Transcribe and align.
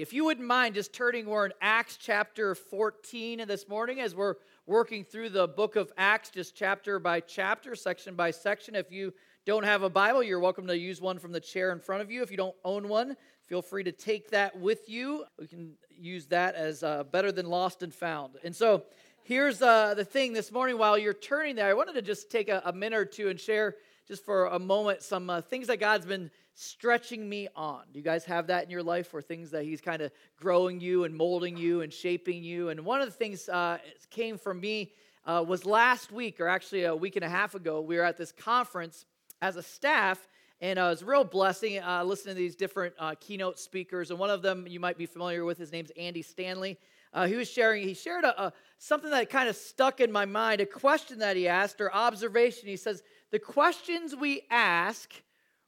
If 0.00 0.14
you 0.14 0.24
wouldn't 0.24 0.46
mind 0.46 0.76
just 0.76 0.94
turning, 0.94 1.26
we're 1.26 1.44
in 1.44 1.52
Acts 1.60 1.98
chapter 1.98 2.54
14 2.54 3.44
this 3.46 3.68
morning 3.68 4.00
as 4.00 4.14
we're 4.14 4.36
working 4.64 5.04
through 5.04 5.28
the 5.28 5.46
book 5.46 5.76
of 5.76 5.92
Acts, 5.98 6.30
just 6.30 6.56
chapter 6.56 6.98
by 6.98 7.20
chapter, 7.20 7.76
section 7.76 8.14
by 8.14 8.30
section. 8.30 8.74
If 8.74 8.90
you 8.90 9.12
don't 9.44 9.62
have 9.62 9.82
a 9.82 9.90
Bible, 9.90 10.22
you're 10.22 10.40
welcome 10.40 10.66
to 10.68 10.78
use 10.78 11.02
one 11.02 11.18
from 11.18 11.32
the 11.32 11.40
chair 11.40 11.70
in 11.70 11.80
front 11.80 12.00
of 12.00 12.10
you. 12.10 12.22
If 12.22 12.30
you 12.30 12.38
don't 12.38 12.56
own 12.64 12.88
one, 12.88 13.14
feel 13.42 13.60
free 13.60 13.84
to 13.84 13.92
take 13.92 14.30
that 14.30 14.58
with 14.58 14.88
you. 14.88 15.26
We 15.38 15.46
can 15.46 15.74
use 15.90 16.24
that 16.28 16.54
as 16.54 16.82
uh, 16.82 17.04
better 17.04 17.30
than 17.30 17.44
lost 17.44 17.82
and 17.82 17.92
found. 17.92 18.36
And 18.42 18.56
so 18.56 18.84
here's 19.22 19.60
uh, 19.60 19.92
the 19.92 20.06
thing 20.06 20.32
this 20.32 20.50
morning 20.50 20.78
while 20.78 20.96
you're 20.96 21.12
turning 21.12 21.56
there, 21.56 21.68
I 21.68 21.74
wanted 21.74 21.92
to 21.96 22.02
just 22.02 22.30
take 22.30 22.48
a, 22.48 22.62
a 22.64 22.72
minute 22.72 22.96
or 22.96 23.04
two 23.04 23.28
and 23.28 23.38
share 23.38 23.76
just 24.10 24.24
for 24.24 24.46
a 24.46 24.58
moment 24.58 25.04
some 25.04 25.30
uh, 25.30 25.40
things 25.40 25.68
that 25.68 25.78
God's 25.78 26.04
been 26.04 26.32
stretching 26.54 27.28
me 27.28 27.46
on. 27.54 27.82
Do 27.92 28.00
you 28.00 28.04
guys 28.04 28.24
have 28.24 28.48
that 28.48 28.64
in 28.64 28.68
your 28.68 28.82
life 28.82 29.14
or 29.14 29.22
things 29.22 29.52
that 29.52 29.62
He's 29.62 29.80
kind 29.80 30.02
of 30.02 30.10
growing 30.36 30.80
you 30.80 31.04
and 31.04 31.14
molding 31.14 31.56
you 31.56 31.82
and 31.82 31.92
shaping 31.92 32.42
you? 32.42 32.70
And 32.70 32.84
one 32.84 33.00
of 33.00 33.06
the 33.06 33.14
things 33.14 33.48
uh, 33.48 33.78
came 34.10 34.36
from 34.36 34.58
me 34.58 34.90
uh, 35.24 35.44
was 35.46 35.64
last 35.64 36.10
week, 36.10 36.40
or 36.40 36.48
actually 36.48 36.82
a 36.82 36.96
week 36.96 37.14
and 37.14 37.24
a 37.24 37.28
half 37.28 37.54
ago, 37.54 37.80
we 37.82 37.98
were 37.98 38.02
at 38.02 38.16
this 38.16 38.32
conference 38.32 39.04
as 39.40 39.54
a 39.54 39.62
staff. 39.62 40.18
And 40.60 40.76
uh, 40.76 40.86
it 40.86 40.88
was 40.88 41.02
a 41.02 41.06
real 41.06 41.22
blessing 41.22 41.78
uh, 41.78 42.02
listening 42.02 42.34
to 42.34 42.40
these 42.40 42.56
different 42.56 42.94
uh, 42.98 43.14
keynote 43.20 43.60
speakers. 43.60 44.10
And 44.10 44.18
one 44.18 44.30
of 44.30 44.42
them 44.42 44.66
you 44.66 44.80
might 44.80 44.98
be 44.98 45.06
familiar 45.06 45.44
with. 45.44 45.56
His 45.56 45.70
name's 45.70 45.92
Andy 45.96 46.22
Stanley. 46.22 46.78
Uh, 47.12 47.26
he 47.26 47.36
was 47.36 47.48
sharing, 47.48 47.86
he 47.86 47.94
shared 47.94 48.24
a, 48.24 48.46
a, 48.46 48.52
something 48.78 49.10
that 49.10 49.30
kind 49.30 49.48
of 49.48 49.54
stuck 49.54 50.00
in 50.00 50.10
my 50.10 50.24
mind, 50.24 50.60
a 50.60 50.66
question 50.66 51.20
that 51.20 51.36
he 51.36 51.46
asked 51.46 51.80
or 51.80 51.94
observation. 51.94 52.68
He 52.68 52.76
says, 52.76 53.02
The 53.30 53.38
questions 53.38 54.14
we 54.16 54.42
ask 54.50 55.12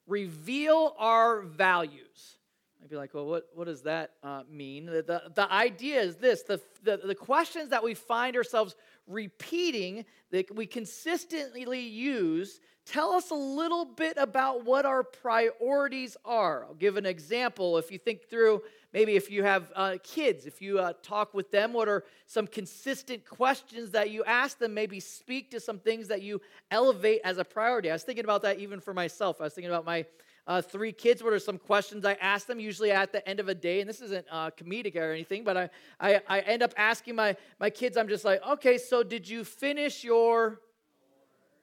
reveal 0.07 0.95
our 0.99 1.43
values. 1.43 2.39
I'd 2.83 2.91
be 2.91 2.97
like, 2.97 3.15
well, 3.15 3.27
what, 3.27 3.49
what 3.55 3.67
does 3.67 3.83
that 3.83 4.13
uh, 4.25 4.43
mean? 4.51 4.87
The, 4.87 5.03
the, 5.03 5.23
the, 5.35 5.53
idea 5.53 6.01
is 6.01 6.17
this 6.17 6.43
the, 6.43 6.61
the, 6.83 7.01
the 7.05 7.15
questions 7.15 7.71
that 7.71 7.85
we 7.85 7.95
find 7.95 8.37
ourselves 8.37 8.75
repeating, 9.07 10.05
that 10.31 10.55
we 10.55 10.67
consistently 10.67 11.81
use, 11.81 12.61
tell 12.87 13.13
us 13.13 13.31
a 13.31 13.35
little 13.35 13.85
bit 13.85 14.17
about 14.17 14.65
what 14.65 14.87
our 14.87 15.03
priorities 15.03 16.17
are. 16.25 16.65
I'll 16.65 16.75
give 16.75 16.97
an 16.97 17.07
example. 17.07 17.79
If 17.79 17.91
you 17.91 17.99
think 17.99 18.29
through 18.29 18.63
Maybe 18.93 19.17
if 19.17 19.31
you 19.31 19.43
have 19.43 19.73
uh, 19.75 19.97
kids, 20.03 20.45
if 20.45 20.61
you 20.61 20.79
uh, 20.79 20.93
talk 21.03 21.33
with 21.33 21.51
them, 21.51 21.73
what 21.73 21.89
are 21.89 22.05
some 22.27 22.47
consistent 22.47 23.27
questions 23.27 23.91
that 23.93 24.11
you 24.11 24.23
ask 24.25 24.59
them? 24.59 24.75
Maybe 24.75 25.01
speak 25.01 25.51
to 25.53 25.61
some 25.61 25.79
things 25.79 26.09
that 26.09 26.21
you 26.21 26.43
elevate 26.71 27.23
as 27.25 27.39
a 27.39 27.45
priority. 27.45 27.89
I 27.89 27.95
was 27.95 28.03
thinking 28.03 28.25
about 28.25 28.43
that 28.43 28.59
even 28.59 28.81
for 28.81 28.93
myself. 28.93 29.41
I 29.41 29.45
was 29.45 29.55
thinking 29.55 29.71
about 29.71 29.87
my 29.87 30.05
uh, 30.47 30.63
three 30.63 30.93
kids. 30.93 31.23
What 31.23 31.33
are 31.33 31.39
some 31.39 31.59
questions 31.59 32.05
I 32.05 32.15
ask 32.15 32.47
them 32.47 32.61
usually 32.61 32.91
at 32.91 33.13
the 33.13 33.27
end 33.29 33.41
of 33.41 33.49
a 33.49 33.55
day? 33.55 33.81
And 33.81 33.89
this 33.89 34.01
isn't 34.01 34.27
uh, 34.31 34.51
comedic 34.51 34.97
or 34.97 35.13
anything, 35.13 35.45
but 35.45 35.57
I, 35.57 35.71
I, 36.01 36.21
I 36.29 36.41
end 36.41 36.63
up 36.63 36.75
asking 36.77 37.15
my, 37.15 37.37
my 37.61 37.71
kids, 37.71 37.97
I'm 37.97 38.09
just 38.09 38.25
like, 38.25 38.41
okay, 38.47 38.79
so 38.79 39.03
did 39.03 39.29
you 39.29 39.45
finish 39.45 40.05
your 40.05 40.61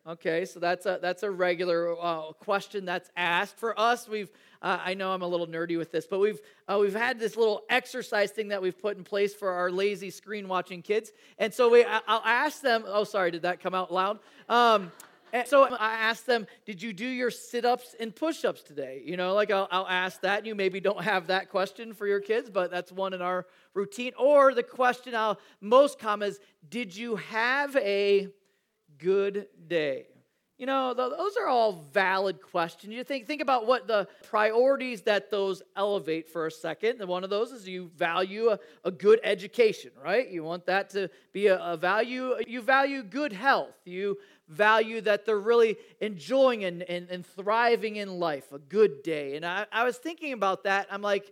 Okay, 0.08 0.46
so 0.46 0.60
that's 0.60 0.88
a 0.88 0.98
that's 1.00 1.22
a 1.22 1.30
regular 1.30 1.96
uh, 2.02 2.32
question 2.32 2.84
that's 2.84 3.12
asked 3.16 3.58
for 3.58 3.80
us. 3.80 4.08
We've 4.08 4.32
uh, 4.62 4.80
I 4.84 4.96
know 4.96 5.12
I'm 5.12 5.22
a 5.22 5.28
little 5.28 5.46
nerdy 5.46 5.78
with 5.78 5.92
this, 5.92 6.08
but 6.08 6.20
we've 6.20 6.40
uh, 6.68 6.80
we've 6.82 6.96
had 6.96 7.20
this 7.20 7.36
little 7.36 7.62
exercise 7.70 8.32
thing 8.32 8.48
that 8.48 8.60
we've 8.60 8.76
put 8.82 8.98
in 8.98 9.04
place 9.04 9.36
for 9.36 9.52
our 9.52 9.70
lazy 9.70 10.10
screen 10.10 10.48
watching 10.48 10.82
kids, 10.82 11.12
and 11.38 11.54
so 11.54 11.70
we 11.70 11.84
I'll 11.84 12.24
ask 12.26 12.62
them. 12.62 12.86
Oh, 12.88 13.04
sorry, 13.04 13.30
did 13.30 13.44
that 13.44 13.62
come 13.62 13.76
out 13.76 13.94
loud? 13.94 14.20
Um, 14.48 14.92
and 15.34 15.48
so 15.48 15.66
I 15.66 15.94
ask 15.94 16.26
them, 16.26 16.48
did 16.66 16.82
you 16.82 16.94
do 16.94 17.06
your 17.06 17.32
sit 17.32 17.66
ups 17.66 17.96
and 18.00 18.16
push 18.16 18.46
ups 18.46 18.62
today? 18.62 19.02
You 19.06 19.18
know, 19.18 19.34
like 19.34 19.52
I'll, 19.52 19.68
I'll, 19.72 19.88
ask 19.88 20.22
that. 20.22 20.46
You 20.46 20.56
maybe 20.56 20.80
don't 20.80 21.04
have 21.04 21.28
that 21.28 21.50
question 21.50 21.94
for 21.94 22.08
your 22.08 22.20
kids, 22.20 22.50
but 22.50 22.72
that's 22.72 22.92
one 22.92 23.14
in 23.14 23.22
our 23.22 23.46
routine. 23.74 24.14
Or 24.18 24.54
the 24.54 24.64
question 24.64 25.16
I'll 25.16 25.40
most 25.62 26.00
common 26.00 26.30
is, 26.30 26.40
did 26.70 26.96
you 26.96 27.16
have 27.18 27.76
a 27.78 28.30
good 28.98 29.48
day? 29.68 30.06
You 30.60 30.66
know, 30.66 30.94
those 30.94 31.38
are 31.38 31.48
all 31.48 31.86
valid 31.94 32.42
questions. 32.42 32.94
You 32.94 33.06
think 33.06 33.26
think 33.28 33.42
about 33.42 33.66
what 33.66 33.88
the 33.88 34.10
priorities 34.30 35.04
that 35.04 35.32
those 35.32 35.64
elevate 35.78 36.28
for 36.28 36.48
a 36.48 36.52
second. 36.52 37.00
And 37.00 37.08
one 37.08 37.24
of 37.24 37.30
those 37.30 37.54
is 37.54 37.66
you 37.66 37.90
value 37.96 38.50
a, 38.50 38.60
a 38.84 38.92
good 38.92 39.22
education, 39.24 39.92
right? 40.04 40.28
You 40.28 40.44
want 40.44 40.66
that 40.66 40.90
to 40.90 41.10
be 41.32 41.48
a, 41.48 41.58
a, 41.60 41.78
value. 41.78 42.36
You 42.46 42.62
value 42.62 43.04
good 43.04 43.32
health. 43.32 43.74
You 43.86 44.18
value 44.50 45.00
that 45.02 45.26
they're 45.26 45.40
really 45.40 45.78
enjoying 46.02 46.66
and, 46.66 46.82
and, 46.84 47.10
and 47.10 47.26
thriving 47.26 47.96
in 47.96 48.20
life, 48.20 48.52
a 48.52 48.60
good 48.60 49.04
day. 49.04 49.36
And 49.36 49.46
I, 49.46 49.66
I 49.72 49.84
was 49.84 49.98
thinking 49.98 50.34
about 50.34 50.64
that. 50.64 50.88
I'm 50.92 51.02
like, 51.02 51.32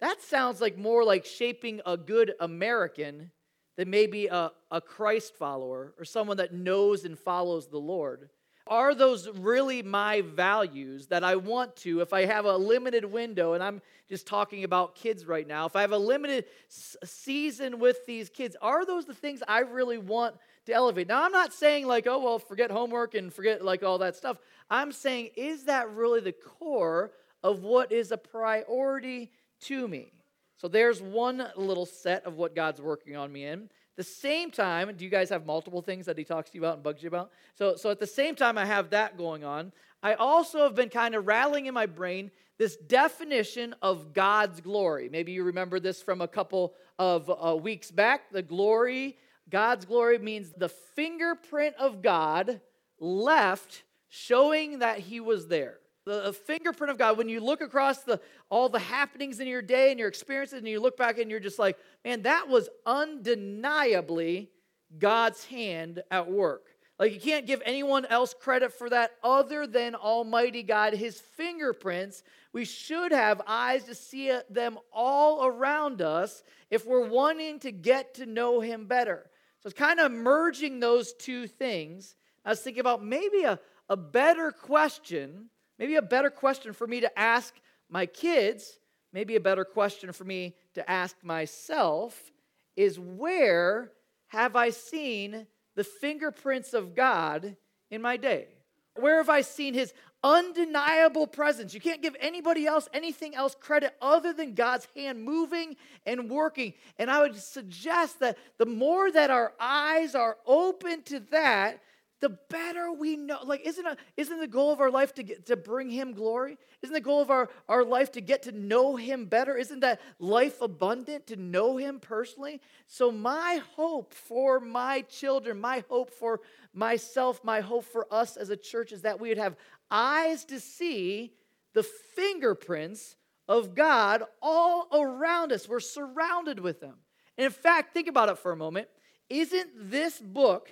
that 0.00 0.22
sounds 0.22 0.60
like 0.60 0.76
more 0.76 1.04
like 1.04 1.24
shaping 1.24 1.80
a 1.86 1.96
good 1.96 2.32
American 2.40 3.30
than 3.76 3.90
maybe 3.90 4.26
a, 4.26 4.50
a 4.70 4.80
Christ 4.80 5.34
follower 5.34 5.94
or 5.98 6.04
someone 6.04 6.38
that 6.38 6.52
knows 6.52 7.04
and 7.04 7.18
follows 7.18 7.68
the 7.68 7.78
Lord. 7.78 8.30
Are 8.66 8.94
those 8.94 9.28
really 9.28 9.82
my 9.82 10.22
values 10.22 11.08
that 11.08 11.22
I 11.22 11.36
want 11.36 11.76
to, 11.76 12.00
if 12.00 12.14
I 12.14 12.24
have 12.24 12.46
a 12.46 12.56
limited 12.56 13.04
window, 13.04 13.52
and 13.52 13.62
I'm 13.62 13.82
just 14.08 14.26
talking 14.26 14.64
about 14.64 14.94
kids 14.94 15.26
right 15.26 15.46
now, 15.46 15.66
if 15.66 15.76
I 15.76 15.82
have 15.82 15.92
a 15.92 15.98
limited 15.98 16.46
season 16.68 17.78
with 17.78 18.06
these 18.06 18.30
kids, 18.30 18.56
are 18.62 18.86
those 18.86 19.04
the 19.04 19.12
things 19.12 19.42
I 19.46 19.60
really 19.60 19.98
want 19.98 20.36
to 20.66 20.72
elevate? 20.72 21.08
Now, 21.08 21.24
I'm 21.24 21.32
not 21.32 21.52
saying 21.52 21.86
like, 21.86 22.06
oh, 22.06 22.18
well, 22.18 22.38
forget 22.38 22.70
homework 22.70 23.14
and 23.14 23.32
forget 23.32 23.64
like 23.64 23.82
all 23.82 23.98
that 23.98 24.16
stuff. 24.16 24.38
I'm 24.70 24.92
saying, 24.92 25.30
is 25.36 25.64
that 25.64 25.90
really 25.94 26.20
the 26.20 26.32
core 26.32 27.12
of 27.42 27.62
what 27.62 27.92
is 27.92 28.10
a 28.12 28.16
priority 28.16 29.30
to 29.62 29.86
me? 29.86 30.12
So 30.56 30.68
there's 30.68 31.02
one 31.02 31.46
little 31.56 31.86
set 31.86 32.24
of 32.24 32.36
what 32.36 32.54
God's 32.54 32.80
working 32.80 33.16
on 33.16 33.32
me 33.32 33.44
in. 33.44 33.68
The 33.96 34.02
same 34.02 34.50
time, 34.50 34.92
do 34.96 35.04
you 35.04 35.10
guys 35.10 35.30
have 35.30 35.46
multiple 35.46 35.82
things 35.82 36.06
that 36.06 36.18
he 36.18 36.24
talks 36.24 36.50
to 36.50 36.56
you 36.56 36.62
about 36.62 36.74
and 36.74 36.82
bugs 36.82 37.02
you 37.02 37.08
about? 37.08 37.30
So, 37.54 37.76
so 37.76 37.90
at 37.90 38.00
the 38.00 38.06
same 38.06 38.34
time, 38.34 38.58
I 38.58 38.64
have 38.64 38.90
that 38.90 39.16
going 39.16 39.44
on. 39.44 39.72
I 40.02 40.14
also 40.14 40.64
have 40.64 40.74
been 40.74 40.88
kind 40.88 41.14
of 41.14 41.26
rattling 41.26 41.66
in 41.66 41.74
my 41.74 41.86
brain 41.86 42.30
this 42.58 42.76
definition 42.76 43.74
of 43.82 44.12
God's 44.12 44.60
glory. 44.60 45.08
Maybe 45.08 45.32
you 45.32 45.44
remember 45.44 45.80
this 45.80 46.02
from 46.02 46.20
a 46.20 46.28
couple 46.28 46.74
of 46.98 47.30
uh, 47.30 47.56
weeks 47.56 47.90
back. 47.90 48.30
The 48.30 48.42
glory, 48.42 49.16
God's 49.48 49.84
glory 49.84 50.18
means 50.18 50.52
the 50.56 50.68
fingerprint 50.68 51.76
of 51.76 52.02
God 52.02 52.60
left 52.98 53.82
showing 54.08 54.78
that 54.78 54.98
he 54.98 55.20
was 55.20 55.48
there 55.48 55.78
the 56.04 56.32
fingerprint 56.32 56.90
of 56.90 56.98
God, 56.98 57.16
when 57.16 57.28
you 57.28 57.40
look 57.40 57.60
across 57.60 58.00
the, 58.02 58.20
all 58.50 58.68
the 58.68 58.78
happenings 58.78 59.40
in 59.40 59.46
your 59.46 59.62
day 59.62 59.90
and 59.90 59.98
your 59.98 60.08
experiences, 60.08 60.58
and 60.58 60.68
you 60.68 60.80
look 60.80 60.96
back 60.96 61.18
and 61.18 61.30
you're 61.30 61.40
just 61.40 61.58
like, 61.58 61.78
man, 62.04 62.22
that 62.22 62.48
was 62.48 62.68
undeniably 62.84 64.50
God's 64.98 65.44
hand 65.44 66.02
at 66.10 66.30
work. 66.30 66.66
Like, 66.98 67.12
you 67.12 67.20
can't 67.20 67.46
give 67.46 67.60
anyone 67.64 68.04
else 68.06 68.34
credit 68.38 68.72
for 68.72 68.88
that 68.90 69.12
other 69.22 69.66
than 69.66 69.94
Almighty 69.94 70.62
God, 70.62 70.94
His 70.94 71.18
fingerprints. 71.18 72.22
We 72.52 72.64
should 72.64 73.10
have 73.10 73.42
eyes 73.46 73.84
to 73.84 73.94
see 73.94 74.30
them 74.48 74.78
all 74.92 75.44
around 75.44 76.02
us 76.02 76.44
if 76.70 76.86
we're 76.86 77.08
wanting 77.08 77.58
to 77.60 77.72
get 77.72 78.14
to 78.14 78.26
know 78.26 78.60
Him 78.60 78.86
better. 78.86 79.28
So 79.64 79.70
it's 79.70 79.78
kind 79.78 79.98
of 79.98 80.12
merging 80.12 80.78
those 80.78 81.12
two 81.14 81.48
things. 81.48 82.14
I 82.44 82.50
was 82.50 82.60
thinking 82.60 82.82
about 82.82 83.02
maybe 83.02 83.42
a, 83.42 83.58
a 83.88 83.96
better 83.96 84.52
question 84.52 85.50
Maybe 85.78 85.96
a 85.96 86.02
better 86.02 86.30
question 86.30 86.72
for 86.72 86.86
me 86.86 87.00
to 87.00 87.18
ask 87.18 87.54
my 87.88 88.06
kids, 88.06 88.78
maybe 89.12 89.36
a 89.36 89.40
better 89.40 89.64
question 89.64 90.12
for 90.12 90.24
me 90.24 90.54
to 90.74 90.88
ask 90.88 91.16
myself 91.22 92.32
is 92.76 92.98
where 92.98 93.92
have 94.28 94.56
I 94.56 94.70
seen 94.70 95.46
the 95.74 95.84
fingerprints 95.84 96.74
of 96.74 96.94
God 96.94 97.56
in 97.90 98.02
my 98.02 98.16
day? 98.16 98.48
Where 98.96 99.18
have 99.18 99.28
I 99.28 99.40
seen 99.40 99.74
his 99.74 99.92
undeniable 100.24 101.26
presence? 101.26 101.74
You 101.74 101.80
can't 101.80 102.02
give 102.02 102.16
anybody 102.18 102.66
else 102.66 102.88
anything 102.92 103.36
else 103.36 103.54
credit 103.54 103.94
other 104.00 104.32
than 104.32 104.54
God's 104.54 104.88
hand 104.96 105.22
moving 105.22 105.76
and 106.06 106.30
working. 106.30 106.72
And 106.98 107.10
I 107.10 107.20
would 107.20 107.36
suggest 107.36 108.18
that 108.20 108.38
the 108.58 108.66
more 108.66 109.12
that 109.12 109.30
our 109.30 109.52
eyes 109.60 110.14
are 110.14 110.38
open 110.46 111.02
to 111.02 111.20
that, 111.30 111.80
the 112.24 112.38
better 112.48 112.90
we 112.90 113.16
know 113.16 113.38
like 113.44 113.66
isn't 113.66 113.84
a, 113.84 113.98
isn't 114.16 114.40
the 114.40 114.46
goal 114.46 114.72
of 114.72 114.80
our 114.80 114.90
life 114.90 115.12
to 115.12 115.22
get 115.22 115.44
to 115.44 115.56
bring 115.56 115.90
him 115.90 116.14
glory? 116.14 116.56
Isn't 116.80 116.94
the 116.94 117.00
goal 117.02 117.20
of 117.20 117.28
our, 117.28 117.50
our 117.68 117.84
life 117.84 118.12
to 118.12 118.22
get 118.22 118.44
to 118.44 118.52
know 118.52 118.96
him 118.96 119.26
better? 119.26 119.58
Isn't 119.58 119.80
that 119.80 120.00
life 120.18 120.62
abundant 120.62 121.26
to 121.26 121.36
know 121.36 121.76
him 121.76 122.00
personally? 122.00 122.62
So 122.86 123.12
my 123.12 123.60
hope 123.76 124.14
for 124.14 124.58
my 124.58 125.02
children 125.02 125.60
my 125.60 125.84
hope 125.90 126.08
for 126.08 126.40
myself 126.72 127.44
my 127.44 127.60
hope 127.60 127.84
for 127.84 128.06
us 128.10 128.38
as 128.38 128.48
a 128.48 128.56
church 128.56 128.90
is 128.90 129.02
that 129.02 129.20
we 129.20 129.28
would 129.28 129.36
have 129.36 129.56
eyes 129.90 130.46
to 130.46 130.58
see 130.58 131.34
the 131.74 131.82
fingerprints 131.82 133.16
of 133.48 133.74
god 133.74 134.22
all 134.40 134.88
around 134.94 135.52
us. 135.52 135.68
We're 135.68 135.78
surrounded 135.78 136.58
with 136.58 136.80
them. 136.80 136.94
And 137.36 137.44
in 137.44 137.52
fact 137.52 137.92
think 137.92 138.08
about 138.08 138.30
it 138.30 138.38
for 138.38 138.50
a 138.50 138.56
moment. 138.56 138.88
Isn't 139.28 139.90
this 139.90 140.18
book 140.18 140.70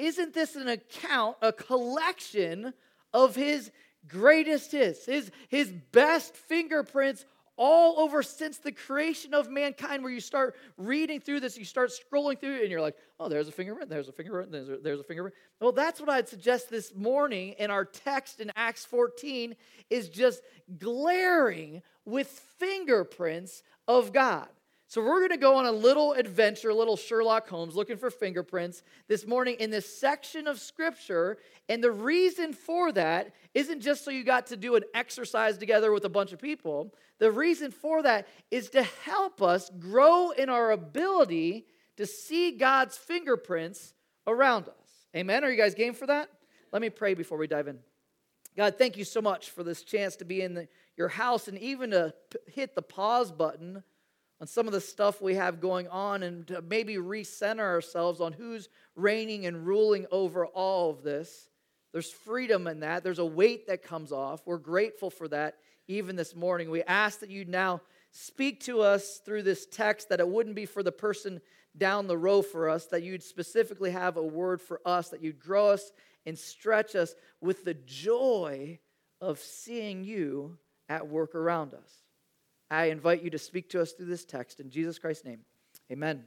isn't 0.00 0.34
this 0.34 0.56
an 0.56 0.68
account, 0.68 1.36
a 1.42 1.52
collection 1.52 2.72
of 3.12 3.36
his 3.36 3.70
greatest 4.08 4.72
hits, 4.72 5.06
his, 5.06 5.30
his 5.48 5.70
best 5.92 6.34
fingerprints 6.34 7.24
all 7.56 8.00
over 8.00 8.22
since 8.22 8.56
the 8.56 8.72
creation 8.72 9.34
of 9.34 9.50
mankind, 9.50 10.02
where 10.02 10.10
you 10.10 10.20
start 10.20 10.56
reading 10.78 11.20
through 11.20 11.40
this, 11.40 11.58
you 11.58 11.64
start 11.66 11.90
scrolling 11.90 12.40
through 12.40 12.56
it, 12.56 12.62
and 12.62 12.70
you're 12.70 12.80
like, 12.80 12.96
oh, 13.18 13.28
there's 13.28 13.48
a 13.48 13.52
fingerprint, 13.52 13.90
there's 13.90 14.08
a 14.08 14.12
fingerprint, 14.12 14.50
there's 14.50 14.70
a, 14.70 14.78
there's 14.78 15.00
a 15.00 15.04
fingerprint. 15.04 15.34
Well, 15.60 15.72
that's 15.72 16.00
what 16.00 16.08
I'd 16.08 16.26
suggest 16.26 16.70
this 16.70 16.94
morning 16.94 17.54
in 17.58 17.70
our 17.70 17.84
text 17.84 18.40
in 18.40 18.50
Acts 18.56 18.86
14 18.86 19.54
is 19.90 20.08
just 20.08 20.40
glaring 20.78 21.82
with 22.06 22.28
fingerprints 22.58 23.62
of 23.86 24.14
God. 24.14 24.48
So, 24.90 25.00
we're 25.00 25.20
going 25.20 25.30
to 25.30 25.36
go 25.36 25.54
on 25.54 25.66
a 25.66 25.70
little 25.70 26.14
adventure, 26.14 26.70
a 26.70 26.74
little 26.74 26.96
Sherlock 26.96 27.48
Holmes, 27.48 27.76
looking 27.76 27.96
for 27.96 28.10
fingerprints 28.10 28.82
this 29.06 29.24
morning 29.24 29.54
in 29.60 29.70
this 29.70 29.86
section 29.86 30.48
of 30.48 30.58
Scripture. 30.58 31.38
And 31.68 31.80
the 31.80 31.92
reason 31.92 32.52
for 32.52 32.90
that 32.90 33.32
isn't 33.54 33.82
just 33.82 34.04
so 34.04 34.10
you 34.10 34.24
got 34.24 34.48
to 34.48 34.56
do 34.56 34.74
an 34.74 34.82
exercise 34.92 35.58
together 35.58 35.92
with 35.92 36.06
a 36.06 36.08
bunch 36.08 36.32
of 36.32 36.40
people. 36.40 36.92
The 37.20 37.30
reason 37.30 37.70
for 37.70 38.02
that 38.02 38.26
is 38.50 38.68
to 38.70 38.82
help 38.82 39.40
us 39.40 39.70
grow 39.78 40.30
in 40.30 40.48
our 40.48 40.72
ability 40.72 41.66
to 41.96 42.04
see 42.04 42.50
God's 42.50 42.96
fingerprints 42.96 43.94
around 44.26 44.64
us. 44.66 45.06
Amen? 45.14 45.44
Are 45.44 45.52
you 45.52 45.56
guys 45.56 45.76
game 45.76 45.94
for 45.94 46.08
that? 46.08 46.30
Let 46.72 46.82
me 46.82 46.90
pray 46.90 47.14
before 47.14 47.38
we 47.38 47.46
dive 47.46 47.68
in. 47.68 47.78
God, 48.56 48.76
thank 48.76 48.96
you 48.96 49.04
so 49.04 49.22
much 49.22 49.50
for 49.50 49.62
this 49.62 49.84
chance 49.84 50.16
to 50.16 50.24
be 50.24 50.42
in 50.42 50.54
the, 50.54 50.66
your 50.96 51.06
house 51.06 51.46
and 51.46 51.56
even 51.58 51.92
to 51.92 52.12
p- 52.28 52.38
hit 52.50 52.74
the 52.74 52.82
pause 52.82 53.30
button 53.30 53.84
on 54.40 54.46
some 54.46 54.66
of 54.66 54.72
the 54.72 54.80
stuff 54.80 55.20
we 55.20 55.34
have 55.34 55.60
going 55.60 55.86
on 55.88 56.22
and 56.22 56.46
to 56.46 56.62
maybe 56.62 56.96
recenter 56.96 57.60
ourselves 57.60 58.20
on 58.20 58.32
who's 58.32 58.68
reigning 58.96 59.46
and 59.46 59.66
ruling 59.66 60.06
over 60.10 60.46
all 60.46 60.90
of 60.90 61.02
this. 61.02 61.50
There's 61.92 62.10
freedom 62.10 62.66
in 62.66 62.80
that, 62.80 63.04
there's 63.04 63.18
a 63.18 63.24
weight 63.24 63.66
that 63.66 63.82
comes 63.82 64.12
off. 64.12 64.46
We're 64.46 64.58
grateful 64.58 65.10
for 65.10 65.28
that 65.28 65.56
even 65.88 66.16
this 66.16 66.34
morning. 66.34 66.70
We 66.70 66.82
ask 66.84 67.20
that 67.20 67.30
you 67.30 67.44
now 67.44 67.82
speak 68.12 68.60
to 68.60 68.80
us 68.80 69.20
through 69.24 69.42
this 69.42 69.66
text, 69.66 70.08
that 70.08 70.20
it 70.20 70.28
wouldn't 70.28 70.56
be 70.56 70.66
for 70.66 70.82
the 70.82 70.92
person 70.92 71.40
down 71.76 72.06
the 72.06 72.18
row 72.18 72.42
for 72.42 72.68
us, 72.68 72.86
that 72.86 73.02
you'd 73.02 73.22
specifically 73.22 73.90
have 73.90 74.16
a 74.16 74.22
word 74.22 74.60
for 74.60 74.80
us, 74.84 75.10
that 75.10 75.22
you'd 75.22 75.38
grow 75.38 75.68
us 75.68 75.92
and 76.26 76.38
stretch 76.38 76.94
us 76.94 77.14
with 77.40 77.64
the 77.64 77.74
joy 77.74 78.78
of 79.20 79.38
seeing 79.38 80.04
you 80.04 80.58
at 80.88 81.08
work 81.08 81.34
around 81.34 81.74
us. 81.74 81.92
I 82.70 82.86
invite 82.86 83.22
you 83.22 83.30
to 83.30 83.38
speak 83.38 83.68
to 83.70 83.80
us 83.80 83.92
through 83.92 84.06
this 84.06 84.24
text. 84.24 84.60
In 84.60 84.70
Jesus 84.70 84.98
Christ's 84.98 85.24
name, 85.24 85.40
amen. 85.90 86.24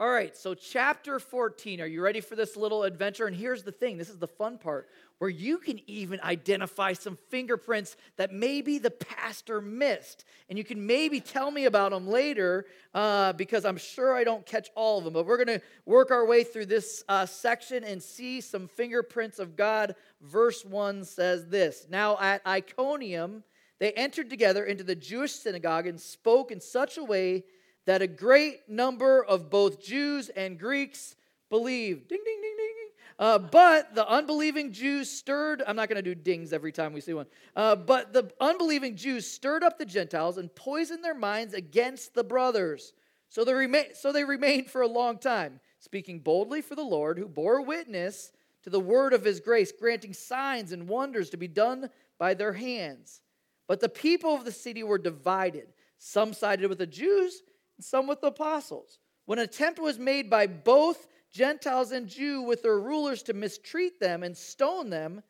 All 0.00 0.08
right, 0.08 0.36
so 0.36 0.54
chapter 0.54 1.18
14. 1.18 1.80
Are 1.80 1.86
you 1.86 2.00
ready 2.02 2.20
for 2.20 2.36
this 2.36 2.56
little 2.56 2.84
adventure? 2.84 3.26
And 3.26 3.34
here's 3.34 3.64
the 3.64 3.72
thing 3.72 3.98
this 3.98 4.08
is 4.08 4.18
the 4.18 4.28
fun 4.28 4.56
part 4.56 4.88
where 5.18 5.28
you 5.28 5.58
can 5.58 5.80
even 5.88 6.20
identify 6.20 6.92
some 6.92 7.18
fingerprints 7.30 7.96
that 8.16 8.32
maybe 8.32 8.78
the 8.78 8.92
pastor 8.92 9.60
missed. 9.60 10.24
And 10.48 10.56
you 10.56 10.62
can 10.62 10.86
maybe 10.86 11.20
tell 11.20 11.50
me 11.50 11.64
about 11.64 11.90
them 11.90 12.06
later 12.06 12.66
uh, 12.94 13.32
because 13.32 13.64
I'm 13.64 13.76
sure 13.76 14.14
I 14.14 14.22
don't 14.22 14.46
catch 14.46 14.68
all 14.76 14.98
of 14.98 15.04
them. 15.04 15.14
But 15.14 15.26
we're 15.26 15.44
going 15.44 15.58
to 15.58 15.66
work 15.84 16.12
our 16.12 16.24
way 16.24 16.44
through 16.44 16.66
this 16.66 17.02
uh, 17.08 17.26
section 17.26 17.82
and 17.82 18.00
see 18.00 18.40
some 18.40 18.68
fingerprints 18.68 19.40
of 19.40 19.56
God. 19.56 19.96
Verse 20.22 20.64
1 20.64 21.06
says 21.06 21.48
this 21.48 21.88
Now 21.90 22.16
at 22.20 22.46
Iconium, 22.46 23.42
they 23.78 23.92
entered 23.92 24.30
together 24.30 24.64
into 24.64 24.84
the 24.84 24.94
Jewish 24.94 25.32
synagogue 25.32 25.86
and 25.86 26.00
spoke 26.00 26.50
in 26.50 26.60
such 26.60 26.98
a 26.98 27.04
way 27.04 27.44
that 27.86 28.02
a 28.02 28.06
great 28.06 28.68
number 28.68 29.24
of 29.24 29.50
both 29.50 29.82
Jews 29.82 30.28
and 30.28 30.58
Greeks 30.58 31.16
believed. 31.48 32.08
Ding, 32.08 32.20
ding, 32.24 32.40
ding, 32.42 32.54
ding. 32.56 32.74
Uh, 33.18 33.38
but 33.38 33.94
the 33.96 34.08
unbelieving 34.08 34.72
Jews 34.72 35.10
stirred, 35.10 35.62
I'm 35.66 35.74
not 35.74 35.88
going 35.88 35.96
to 35.96 36.02
do 36.02 36.14
dings 36.14 36.52
every 36.52 36.70
time 36.70 36.92
we 36.92 37.00
see 37.00 37.14
one, 37.14 37.26
uh, 37.56 37.74
but 37.74 38.12
the 38.12 38.30
unbelieving 38.40 38.94
Jews 38.94 39.26
stirred 39.26 39.64
up 39.64 39.76
the 39.76 39.84
Gentiles 39.84 40.38
and 40.38 40.54
poisoned 40.54 41.02
their 41.02 41.16
minds 41.16 41.52
against 41.52 42.14
the 42.14 42.22
brothers. 42.22 42.92
So 43.28 43.44
they, 43.44 43.54
remain, 43.54 43.86
so 43.94 44.12
they 44.12 44.22
remained 44.22 44.68
for 44.68 44.82
a 44.82 44.88
long 44.88 45.18
time, 45.18 45.58
speaking 45.80 46.20
boldly 46.20 46.62
for 46.62 46.76
the 46.76 46.82
Lord, 46.82 47.18
who 47.18 47.26
bore 47.26 47.60
witness 47.60 48.30
to 48.62 48.70
the 48.70 48.80
word 48.80 49.12
of 49.12 49.24
his 49.24 49.40
grace, 49.40 49.72
granting 49.72 50.12
signs 50.12 50.70
and 50.70 50.88
wonders 50.88 51.30
to 51.30 51.36
be 51.36 51.48
done 51.48 51.90
by 52.18 52.34
their 52.34 52.52
hands. 52.52 53.20
But 53.68 53.80
the 53.80 53.88
people 53.88 54.34
of 54.34 54.44
the 54.44 54.52
city 54.52 54.82
were 54.82 54.98
divided. 54.98 55.68
Some 55.98 56.32
sided 56.32 56.68
with 56.68 56.78
the 56.78 56.86
Jews, 56.86 57.42
and 57.76 57.84
some 57.84 58.08
with 58.08 58.20
the 58.20 58.28
apostles. 58.28 58.98
When 59.26 59.38
an 59.38 59.44
attempt 59.44 59.78
was 59.78 59.98
made 59.98 60.30
by 60.30 60.46
both 60.46 61.06
Gentiles 61.30 61.92
and 61.92 62.08
Jew 62.08 62.42
with 62.42 62.62
their 62.62 62.80
rulers 62.80 63.22
to 63.24 63.34
mistreat 63.34 64.00
them 64.00 64.22
and 64.22 64.36
stone 64.36 64.88
them, 64.88 65.22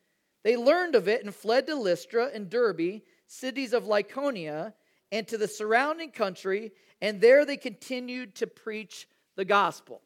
they 0.45 0.57
learned 0.57 0.95
of 0.95 1.09
it 1.09 1.25
and 1.25 1.35
fled 1.35 1.67
to 1.67 1.75
Lystra 1.75 2.31
and 2.33 2.49
Derbe, 2.49 3.03
cities 3.27 3.73
of 3.73 3.85
Lycaonia, 3.85 4.73
and 5.11 5.27
to 5.27 5.37
the 5.37 5.49
surrounding 5.49 6.13
country, 6.13 6.71
and 7.01 7.21
there 7.21 7.45
they 7.45 7.57
continued 7.57 8.37
to 8.37 8.47
preach 8.47 9.09
the 9.37 9.45
gospel. 9.45 10.01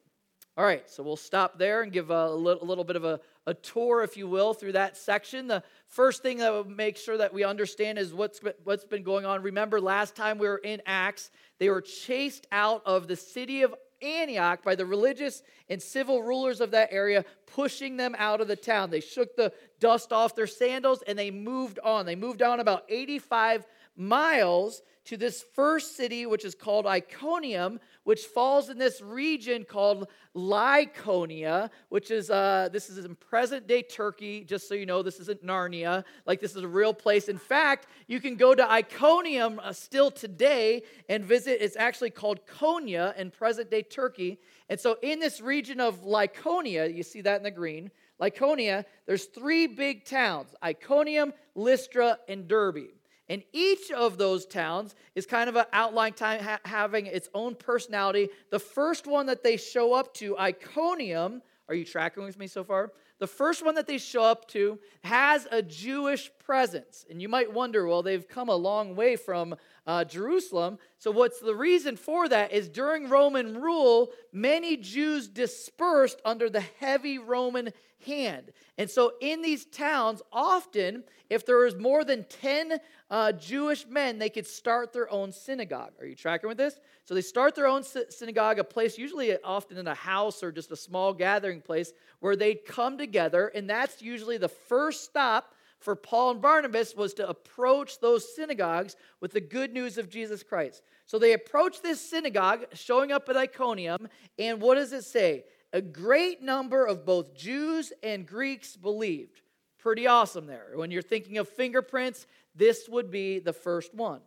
All 0.56 0.64
right, 0.64 0.88
so 0.88 1.02
we'll 1.02 1.16
stop 1.16 1.58
there 1.58 1.82
and 1.82 1.92
give 1.92 2.10
a 2.10 2.30
little, 2.30 2.62
a 2.62 2.66
little 2.66 2.84
bit 2.84 2.96
of 2.96 3.04
a, 3.04 3.20
a 3.46 3.54
tour, 3.54 4.02
if 4.02 4.16
you 4.16 4.28
will, 4.28 4.54
through 4.54 4.72
that 4.72 4.96
section. 4.96 5.48
The 5.48 5.62
first 5.88 6.22
thing 6.22 6.38
that 6.38 6.52
will 6.52 6.64
make 6.64 6.96
sure 6.96 7.18
that 7.18 7.34
we 7.34 7.44
understand 7.44 7.98
is 7.98 8.14
what's, 8.14 8.40
what's 8.64 8.84
been 8.84 9.02
going 9.02 9.26
on. 9.26 9.42
Remember, 9.42 9.80
last 9.80 10.14
time 10.14 10.38
we 10.38 10.48
were 10.48 10.58
in 10.58 10.80
Acts, 10.86 11.30
they 11.58 11.68
were 11.68 11.80
chased 11.80 12.46
out 12.52 12.82
of 12.86 13.08
the 13.08 13.16
city 13.16 13.62
of 13.62 13.74
Antioch 14.00 14.62
by 14.64 14.74
the 14.74 14.84
religious 14.84 15.42
and 15.68 15.80
civil 15.80 16.22
rulers 16.22 16.60
of 16.60 16.72
that 16.72 16.88
area, 16.92 17.24
pushing 17.46 17.96
them 17.96 18.14
out 18.18 18.40
of 18.40 18.48
the 18.48 18.56
town. 18.56 18.90
They 18.90 19.00
shook 19.00 19.36
the 19.36 19.52
dust 19.80 20.12
off 20.12 20.34
their 20.34 20.46
sandals 20.46 21.02
and 21.06 21.18
they 21.18 21.30
moved 21.30 21.78
on. 21.84 22.06
They 22.06 22.16
moved 22.16 22.42
on 22.42 22.60
about 22.60 22.84
85 22.88 23.64
miles 23.96 24.82
to 25.04 25.16
this 25.16 25.44
first 25.54 25.96
city, 25.96 26.26
which 26.26 26.44
is 26.44 26.54
called 26.54 26.86
Iconium, 26.86 27.80
which 28.04 28.20
falls 28.20 28.68
in 28.70 28.78
this 28.78 29.00
region 29.00 29.64
called 29.64 30.08
Lycaonia, 30.36 31.70
which 31.88 32.10
is 32.12 32.30
uh, 32.30 32.68
this 32.72 32.88
is 32.88 33.04
in 33.04 33.16
present 33.16 33.66
day 33.66 33.82
Turkey. 33.82 34.44
Just 34.44 34.68
so 34.68 34.74
you 34.74 34.86
know, 34.86 35.02
this 35.02 35.18
isn't 35.18 35.44
Narnia. 35.44 36.04
Like 36.24 36.40
this 36.40 36.54
is 36.54 36.62
a 36.62 36.68
real 36.68 36.94
place. 36.94 37.28
In 37.28 37.38
fact, 37.38 37.88
you 38.06 38.20
can 38.20 38.36
go 38.36 38.54
to 38.54 38.70
Iconium 38.70 39.60
uh, 39.60 39.72
still 39.72 40.10
today 40.10 40.82
and 41.08 41.24
visit. 41.24 41.58
It's 41.60 41.76
actually 41.76 42.10
called 42.10 42.46
Konya 42.46 43.16
in 43.16 43.30
present 43.30 43.70
day 43.70 43.82
Turkey. 43.82 44.38
And 44.68 44.78
so, 44.78 44.96
in 45.02 45.18
this 45.18 45.40
region 45.40 45.80
of 45.80 46.02
Lycaonia, 46.02 46.94
you 46.94 47.02
see 47.02 47.22
that 47.22 47.38
in 47.38 47.42
the 47.42 47.50
green. 47.50 47.90
Lycaonia, 48.20 48.84
there's 49.06 49.24
three 49.24 49.66
big 49.66 50.04
towns: 50.04 50.54
Iconium, 50.62 51.32
Lystra, 51.56 52.18
and 52.28 52.46
Derbe. 52.46 53.01
And 53.32 53.42
each 53.54 53.90
of 53.90 54.18
those 54.18 54.44
towns 54.44 54.94
is 55.14 55.24
kind 55.24 55.48
of 55.48 55.56
an 55.56 55.64
outline 55.72 56.12
time 56.12 56.42
ha- 56.42 56.60
having 56.66 57.06
its 57.06 57.30
own 57.32 57.54
personality. 57.54 58.28
The 58.50 58.58
first 58.58 59.06
one 59.06 59.24
that 59.24 59.42
they 59.42 59.56
show 59.56 59.94
up 59.94 60.12
to, 60.16 60.36
Iconium, 60.36 61.40
are 61.66 61.74
you 61.74 61.86
tracking 61.86 62.24
with 62.24 62.38
me 62.38 62.46
so 62.46 62.62
far? 62.62 62.92
The 63.20 63.26
first 63.26 63.64
one 63.64 63.74
that 63.76 63.86
they 63.86 63.96
show 63.96 64.22
up 64.22 64.48
to 64.48 64.78
has 65.02 65.48
a 65.50 65.62
Jewish 65.62 66.30
presence. 66.44 67.06
And 67.08 67.22
you 67.22 67.28
might 67.30 67.50
wonder, 67.50 67.86
well, 67.86 68.02
they've 68.02 68.28
come 68.28 68.50
a 68.50 68.54
long 68.54 68.94
way 68.94 69.16
from 69.16 69.54
uh, 69.86 70.04
Jerusalem. 70.04 70.78
So, 70.98 71.10
what's 71.10 71.40
the 71.40 71.54
reason 71.54 71.96
for 71.96 72.28
that 72.28 72.52
is 72.52 72.68
during 72.68 73.08
Roman 73.08 73.60
rule, 73.60 74.10
many 74.32 74.76
Jews 74.76 75.28
dispersed 75.28 76.20
under 76.24 76.48
the 76.48 76.64
heavy 76.78 77.18
Roman 77.18 77.70
hand. 78.06 78.52
And 78.78 78.88
so, 78.88 79.12
in 79.20 79.42
these 79.42 79.64
towns, 79.64 80.22
often, 80.32 81.04
if 81.30 81.44
there 81.44 81.58
was 81.58 81.76
more 81.76 82.04
than 82.04 82.24
10 82.24 82.78
uh, 83.10 83.32
Jewish 83.32 83.86
men, 83.86 84.18
they 84.18 84.30
could 84.30 84.46
start 84.46 84.92
their 84.92 85.10
own 85.10 85.32
synagogue. 85.32 85.92
Are 86.00 86.06
you 86.06 86.14
tracking 86.14 86.48
with 86.48 86.58
this? 86.58 86.78
So, 87.04 87.14
they 87.14 87.22
start 87.22 87.56
their 87.56 87.66
own 87.66 87.82
synagogue, 87.82 88.60
a 88.60 88.64
place 88.64 88.96
usually 88.96 89.36
often 89.42 89.78
in 89.78 89.88
a 89.88 89.94
house 89.94 90.42
or 90.42 90.52
just 90.52 90.70
a 90.70 90.76
small 90.76 91.12
gathering 91.12 91.60
place 91.60 91.92
where 92.20 92.36
they'd 92.36 92.64
come 92.64 92.98
together. 92.98 93.48
And 93.48 93.68
that's 93.68 94.00
usually 94.00 94.38
the 94.38 94.48
first 94.48 95.04
stop 95.04 95.54
for 95.82 95.96
Paul 95.96 96.32
and 96.32 96.42
Barnabas 96.42 96.94
was 96.94 97.14
to 97.14 97.28
approach 97.28 98.00
those 98.00 98.34
synagogues 98.34 98.96
with 99.20 99.32
the 99.32 99.40
good 99.40 99.72
news 99.72 99.98
of 99.98 100.08
Jesus 100.08 100.42
Christ. 100.42 100.82
So 101.06 101.18
they 101.18 101.32
approach 101.32 101.82
this 101.82 102.00
synagogue, 102.00 102.64
showing 102.72 103.12
up 103.12 103.28
at 103.28 103.36
Iconium, 103.36 104.08
and 104.38 104.60
what 104.60 104.76
does 104.76 104.92
it 104.92 105.04
say? 105.04 105.44
A 105.72 105.80
great 105.80 106.42
number 106.42 106.84
of 106.86 107.04
both 107.04 107.34
Jews 107.34 107.92
and 108.02 108.26
Greeks 108.26 108.76
believed. 108.76 109.42
Pretty 109.78 110.06
awesome 110.06 110.46
there. 110.46 110.68
When 110.74 110.90
you're 110.90 111.02
thinking 111.02 111.38
of 111.38 111.48
fingerprints, 111.48 112.26
this 112.54 112.88
would 112.88 113.10
be 113.10 113.38
the 113.38 113.52
first 113.52 113.94
one. 113.94 114.20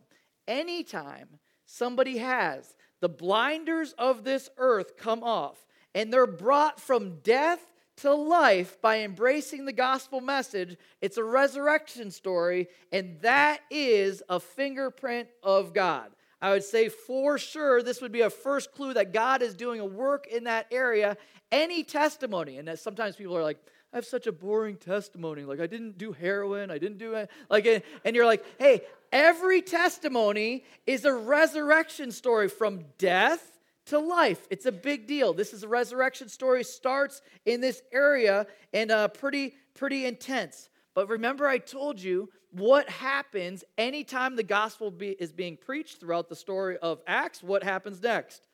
Anytime 0.46 1.38
somebody 1.64 2.18
has 2.18 2.76
the 3.00 3.08
blinders 3.08 3.94
of 3.98 4.24
this 4.24 4.50
earth 4.58 4.96
come 4.96 5.22
off 5.22 5.66
and 5.94 6.12
they're 6.12 6.26
brought 6.26 6.80
from 6.80 7.20
death 7.20 7.64
to 7.96 8.14
life 8.14 8.80
by 8.80 9.00
embracing 9.00 9.64
the 9.64 9.72
gospel 9.72 10.20
message. 10.20 10.76
It's 11.00 11.16
a 11.16 11.24
resurrection 11.24 12.10
story, 12.10 12.68
and 12.92 13.20
that 13.20 13.60
is 13.70 14.22
a 14.28 14.40
fingerprint 14.40 15.28
of 15.42 15.72
God. 15.72 16.10
I 16.40 16.50
would 16.50 16.64
say 16.64 16.88
for 16.88 17.38
sure 17.38 17.82
this 17.82 18.02
would 18.02 18.12
be 18.12 18.20
a 18.20 18.30
first 18.30 18.72
clue 18.72 18.94
that 18.94 19.12
God 19.12 19.42
is 19.42 19.54
doing 19.54 19.80
a 19.80 19.86
work 19.86 20.26
in 20.26 20.44
that 20.44 20.66
area. 20.70 21.16
Any 21.50 21.82
testimony, 21.82 22.58
and 22.58 22.68
that 22.68 22.78
sometimes 22.78 23.16
people 23.16 23.36
are 23.36 23.42
like, 23.42 23.58
I 23.92 23.96
have 23.96 24.04
such 24.04 24.26
a 24.26 24.32
boring 24.32 24.76
testimony. 24.76 25.44
Like, 25.44 25.60
I 25.60 25.66
didn't 25.66 25.96
do 25.96 26.12
heroin. 26.12 26.70
I 26.70 26.76
didn't 26.76 26.98
do 26.98 27.14
it. 27.14 27.30
Like, 27.48 27.66
and 28.04 28.16
you're 28.16 28.26
like, 28.26 28.44
hey, 28.58 28.82
Every 29.12 29.62
testimony 29.62 30.64
is 30.86 31.04
a 31.04 31.12
resurrection 31.12 32.10
story 32.10 32.48
from 32.48 32.84
death 32.98 33.55
to 33.86 33.98
life. 33.98 34.46
It's 34.50 34.66
a 34.66 34.72
big 34.72 35.06
deal. 35.06 35.32
This 35.32 35.52
is 35.52 35.62
a 35.62 35.68
resurrection 35.68 36.28
story, 36.28 36.64
starts 36.64 37.22
in 37.44 37.60
this 37.60 37.82
area 37.92 38.46
and 38.72 38.90
uh, 38.90 39.08
pretty, 39.08 39.54
pretty 39.74 40.06
intense. 40.06 40.68
But 40.94 41.08
remember, 41.08 41.46
I 41.46 41.58
told 41.58 42.00
you 42.00 42.30
what 42.50 42.88
happens 42.88 43.64
anytime 43.76 44.36
the 44.36 44.42
gospel 44.42 44.90
be, 44.90 45.10
is 45.10 45.32
being 45.32 45.56
preached 45.56 46.00
throughout 46.00 46.28
the 46.28 46.36
story 46.36 46.78
of 46.78 47.00
Acts. 47.06 47.42
What 47.42 47.62
happens 47.62 48.02
next? 48.02 48.48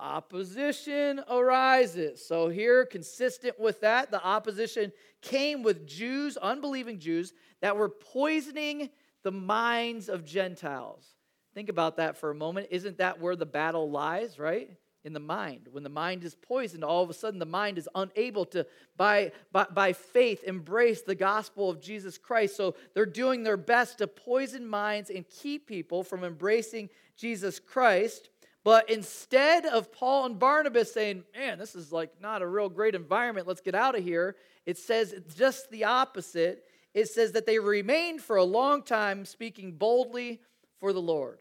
Opposition 0.00 1.20
arises. 1.28 2.24
So, 2.24 2.48
here, 2.48 2.84
consistent 2.86 3.58
with 3.58 3.80
that, 3.80 4.12
the 4.12 4.24
opposition 4.24 4.92
came 5.22 5.64
with 5.64 5.88
Jews, 5.88 6.36
unbelieving 6.36 7.00
Jews, 7.00 7.32
that 7.62 7.76
were 7.76 7.88
poisoning 7.88 8.90
the 9.24 9.32
minds 9.32 10.08
of 10.08 10.24
Gentiles. 10.24 11.17
Think 11.58 11.70
about 11.70 11.96
that 11.96 12.16
for 12.16 12.30
a 12.30 12.36
moment. 12.36 12.68
Isn't 12.70 12.98
that 12.98 13.20
where 13.20 13.34
the 13.34 13.44
battle 13.44 13.90
lies, 13.90 14.38
right? 14.38 14.70
In 15.02 15.12
the 15.12 15.18
mind. 15.18 15.66
When 15.72 15.82
the 15.82 15.88
mind 15.88 16.22
is 16.22 16.36
poisoned, 16.36 16.84
all 16.84 17.02
of 17.02 17.10
a 17.10 17.12
sudden 17.12 17.40
the 17.40 17.46
mind 17.46 17.78
is 17.78 17.88
unable 17.96 18.44
to, 18.44 18.64
by, 18.96 19.32
by, 19.50 19.64
by 19.64 19.92
faith, 19.92 20.44
embrace 20.44 21.02
the 21.02 21.16
gospel 21.16 21.68
of 21.68 21.80
Jesus 21.80 22.16
Christ. 22.16 22.56
So 22.56 22.76
they're 22.94 23.04
doing 23.04 23.42
their 23.42 23.56
best 23.56 23.98
to 23.98 24.06
poison 24.06 24.68
minds 24.68 25.10
and 25.10 25.28
keep 25.28 25.66
people 25.66 26.04
from 26.04 26.22
embracing 26.22 26.90
Jesus 27.16 27.58
Christ. 27.58 28.28
But 28.62 28.88
instead 28.88 29.66
of 29.66 29.90
Paul 29.90 30.26
and 30.26 30.38
Barnabas 30.38 30.92
saying, 30.92 31.24
man, 31.36 31.58
this 31.58 31.74
is 31.74 31.90
like 31.90 32.20
not 32.22 32.40
a 32.40 32.46
real 32.46 32.68
great 32.68 32.94
environment, 32.94 33.48
let's 33.48 33.62
get 33.62 33.74
out 33.74 33.98
of 33.98 34.04
here, 34.04 34.36
it 34.64 34.78
says 34.78 35.12
it's 35.12 35.34
just 35.34 35.72
the 35.72 35.82
opposite 35.82 36.64
it 36.94 37.08
says 37.08 37.32
that 37.32 37.46
they 37.46 37.58
remained 37.58 38.22
for 38.22 38.36
a 38.36 38.44
long 38.44 38.82
time 38.82 39.24
speaking 39.24 39.72
boldly 39.72 40.40
for 40.80 40.92
the 40.92 41.02
Lord. 41.02 41.38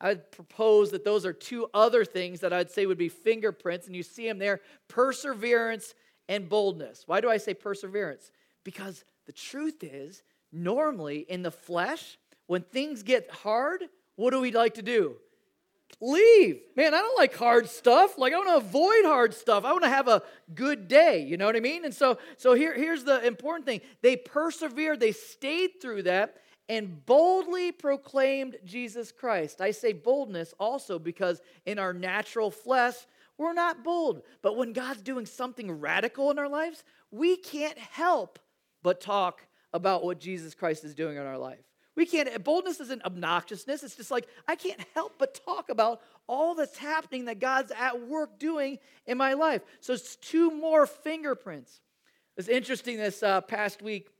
I 0.00 0.08
would 0.10 0.30
propose 0.30 0.90
that 0.92 1.04
those 1.04 1.26
are 1.26 1.32
two 1.32 1.68
other 1.74 2.04
things 2.04 2.40
that 2.40 2.52
I'd 2.52 2.70
say 2.70 2.86
would 2.86 2.98
be 2.98 3.08
fingerprints, 3.08 3.86
and 3.86 3.96
you 3.96 4.02
see 4.02 4.26
them 4.26 4.38
there 4.38 4.60
perseverance 4.86 5.94
and 6.28 6.48
boldness. 6.48 7.04
Why 7.06 7.20
do 7.20 7.30
I 7.30 7.38
say 7.38 7.54
perseverance? 7.54 8.30
Because 8.64 9.04
the 9.26 9.32
truth 9.32 9.82
is, 9.82 10.22
normally 10.52 11.18
in 11.28 11.42
the 11.42 11.50
flesh, 11.50 12.18
when 12.46 12.62
things 12.62 13.02
get 13.02 13.30
hard, 13.30 13.84
what 14.16 14.30
do 14.30 14.40
we 14.40 14.52
like 14.52 14.74
to 14.74 14.82
do? 14.82 15.16
leave. 16.00 16.60
Man, 16.76 16.94
I 16.94 16.98
don't 16.98 17.18
like 17.18 17.34
hard 17.34 17.68
stuff. 17.68 18.18
Like 18.18 18.32
I 18.32 18.36
want 18.36 18.48
to 18.50 18.56
avoid 18.56 19.04
hard 19.04 19.34
stuff. 19.34 19.64
I 19.64 19.72
want 19.72 19.84
to 19.84 19.88
have 19.88 20.08
a 20.08 20.22
good 20.54 20.88
day. 20.88 21.20
You 21.22 21.36
know 21.36 21.46
what 21.46 21.56
I 21.56 21.60
mean? 21.60 21.84
And 21.84 21.94
so, 21.94 22.18
so 22.36 22.54
here, 22.54 22.74
here's 22.74 23.04
the 23.04 23.24
important 23.26 23.66
thing. 23.66 23.80
They 24.02 24.16
persevered. 24.16 25.00
They 25.00 25.12
stayed 25.12 25.80
through 25.80 26.04
that 26.04 26.36
and 26.68 27.04
boldly 27.06 27.72
proclaimed 27.72 28.56
Jesus 28.64 29.10
Christ. 29.10 29.60
I 29.60 29.70
say 29.70 29.92
boldness 29.92 30.54
also 30.58 30.98
because 30.98 31.40
in 31.64 31.78
our 31.78 31.92
natural 31.92 32.50
flesh, 32.50 32.94
we're 33.38 33.54
not 33.54 33.84
bold. 33.84 34.22
But 34.42 34.56
when 34.56 34.72
God's 34.72 35.02
doing 35.02 35.24
something 35.24 35.70
radical 35.70 36.30
in 36.30 36.38
our 36.38 36.48
lives, 36.48 36.84
we 37.10 37.36
can't 37.36 37.78
help 37.78 38.38
but 38.82 39.00
talk 39.00 39.46
about 39.72 40.04
what 40.04 40.20
Jesus 40.20 40.54
Christ 40.54 40.84
is 40.84 40.94
doing 40.94 41.16
in 41.16 41.26
our 41.26 41.38
life. 41.38 41.58
We 41.94 42.06
can't, 42.06 42.44
boldness 42.44 42.78
isn't 42.80 43.02
obnoxiousness. 43.04 43.82
It's 43.82 43.96
just 43.96 44.10
like, 44.10 44.28
I 44.46 44.54
can't 44.54 44.80
help 44.94 45.14
but 45.18 45.40
talk 45.44 45.68
about 45.68 46.00
all 46.28 46.54
that's 46.54 46.78
happening 46.78 47.24
that 47.24 47.40
God's 47.40 47.72
at 47.72 48.06
work 48.06 48.38
doing 48.38 48.78
in 49.06 49.18
my 49.18 49.32
life. 49.32 49.62
So 49.80 49.94
it's 49.94 50.14
two 50.16 50.50
more 50.50 50.86
fingerprints. 50.86 51.80
It's 52.36 52.48
interesting 52.48 52.98
this 52.98 53.22
uh, 53.22 53.40
past 53.40 53.82
week, 53.82 54.10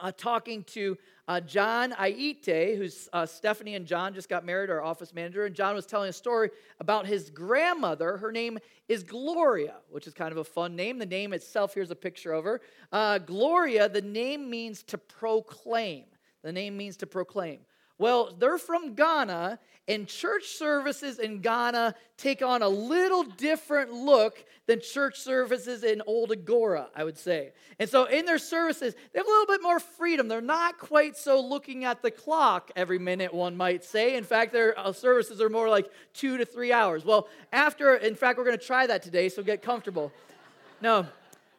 uh, 0.00 0.12
talking 0.16 0.64
to 0.64 0.96
uh, 1.28 1.40
John 1.40 1.92
Aite, 1.92 2.76
who's 2.76 3.08
uh, 3.12 3.26
Stephanie 3.26 3.74
and 3.74 3.86
John 3.86 4.14
just 4.14 4.28
got 4.28 4.44
married, 4.44 4.70
our 4.70 4.82
office 4.82 5.12
manager, 5.12 5.44
and 5.46 5.54
John 5.54 5.74
was 5.74 5.86
telling 5.86 6.08
a 6.08 6.12
story 6.12 6.50
about 6.78 7.06
his 7.06 7.30
grandmother. 7.30 8.16
Her 8.16 8.30
name 8.30 8.58
is 8.88 9.02
Gloria, 9.02 9.74
which 9.90 10.06
is 10.06 10.14
kind 10.14 10.30
of 10.30 10.38
a 10.38 10.44
fun 10.44 10.76
name. 10.76 10.98
The 10.98 11.06
name 11.06 11.32
itself, 11.32 11.74
here's 11.74 11.90
a 11.90 11.96
picture 11.96 12.32
of 12.32 12.44
her. 12.44 12.60
Uh, 12.92 13.18
Gloria, 13.18 13.88
the 13.88 14.02
name 14.02 14.48
means 14.48 14.82
to 14.84 14.98
proclaim. 14.98 16.04
The 16.42 16.52
name 16.52 16.76
means 16.76 16.96
to 16.98 17.06
proclaim. 17.06 17.58
Well, 17.98 18.34
they're 18.38 18.58
from 18.58 18.94
Ghana, 18.94 19.58
and 19.88 20.08
church 20.08 20.48
services 20.48 21.18
in 21.18 21.40
Ghana 21.40 21.94
take 22.16 22.42
on 22.42 22.62
a 22.62 22.68
little 22.68 23.22
different 23.22 23.92
look 23.92 24.44
than 24.66 24.80
church 24.80 25.20
services 25.20 25.84
in 25.84 26.02
Old 26.06 26.32
Agora, 26.32 26.88
I 26.94 27.04
would 27.04 27.16
say. 27.16 27.52
And 27.78 27.88
so 27.88 28.04
in 28.04 28.26
their 28.26 28.38
services, 28.38 28.94
they 29.12 29.18
have 29.18 29.26
a 29.26 29.30
little 29.30 29.46
bit 29.46 29.62
more 29.62 29.78
freedom. 29.78 30.26
They're 30.26 30.40
not 30.40 30.78
quite 30.78 31.16
so 31.16 31.40
looking 31.40 31.84
at 31.84 32.02
the 32.02 32.10
clock 32.10 32.72
every 32.74 32.98
minute, 32.98 33.32
one 33.32 33.56
might 33.56 33.84
say. 33.84 34.16
In 34.16 34.24
fact, 34.24 34.52
their 34.52 34.76
uh, 34.78 34.92
services 34.92 35.40
are 35.40 35.48
more 35.48 35.68
like 35.68 35.88
two 36.12 36.36
to 36.36 36.44
three 36.44 36.72
hours. 36.72 37.04
Well, 37.04 37.28
after, 37.52 37.94
in 37.94 38.16
fact, 38.16 38.38
we're 38.38 38.44
going 38.44 38.58
to 38.58 38.64
try 38.64 38.88
that 38.88 39.02
today, 39.02 39.28
so 39.28 39.42
get 39.42 39.62
comfortable. 39.62 40.10
No. 40.80 41.06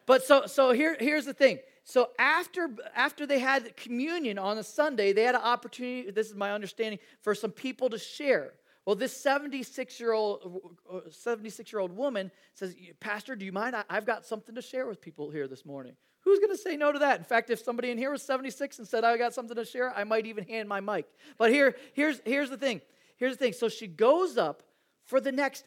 But 0.05 0.25
so, 0.25 0.47
so 0.47 0.71
here, 0.71 0.97
here's 0.99 1.25
the 1.25 1.33
thing 1.33 1.59
so 1.87 2.09
after, 2.19 2.69
after 2.97 3.25
they 3.25 3.39
had 3.39 3.77
communion 3.77 4.37
on 4.37 4.57
a 4.57 4.63
Sunday, 4.63 5.13
they 5.13 5.23
had 5.23 5.35
an 5.35 5.41
opportunity, 5.41 6.11
this 6.11 6.27
is 6.27 6.35
my 6.35 6.51
understanding, 6.51 6.99
for 7.21 7.33
some 7.33 7.51
people 7.51 7.89
to 7.91 7.97
share. 7.97 8.51
Well, 8.85 8.97
this 8.97 9.15
76 9.15 9.97
year 9.97 10.11
old 10.11 10.69
uh, 10.91 11.09
76 11.09 11.71
year 11.71 11.79
old 11.79 11.95
woman 11.95 12.29
says, 12.55 12.75
Pastor, 12.99 13.37
do 13.37 13.45
you 13.45 13.53
mind? 13.53 13.73
I've 13.89 14.05
got 14.05 14.25
something 14.25 14.53
to 14.55 14.61
share 14.61 14.85
with 14.85 14.99
people 14.99 15.29
here 15.29 15.47
this 15.47 15.65
morning. 15.65 15.93
Who's 16.25 16.39
going 16.39 16.51
to 16.51 16.57
say 16.57 16.75
no 16.75 16.91
to 16.91 16.99
that? 16.99 17.19
In 17.19 17.23
fact, 17.23 17.49
if 17.51 17.59
somebody 17.59 17.89
in 17.89 17.97
here 17.97 18.11
was 18.11 18.21
76 18.21 18.79
and 18.79 18.87
said, 18.87 19.05
I 19.05 19.15
got 19.15 19.33
something 19.33 19.55
to 19.55 19.63
share, 19.63 19.95
I 19.95 20.03
might 20.03 20.25
even 20.25 20.43
hand 20.43 20.67
my 20.67 20.81
mic. 20.81 21.05
But 21.37 21.51
here, 21.51 21.77
here's, 21.93 22.19
here's 22.25 22.49
the 22.49 22.57
thing. 22.57 22.81
Here's 23.15 23.37
the 23.37 23.45
thing. 23.45 23.53
So 23.53 23.69
she 23.69 23.87
goes 23.87 24.37
up 24.37 24.61
for 25.05 25.21
the 25.21 25.31
next 25.31 25.63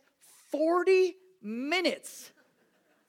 40 0.51 1.17
minutes. 1.41 2.31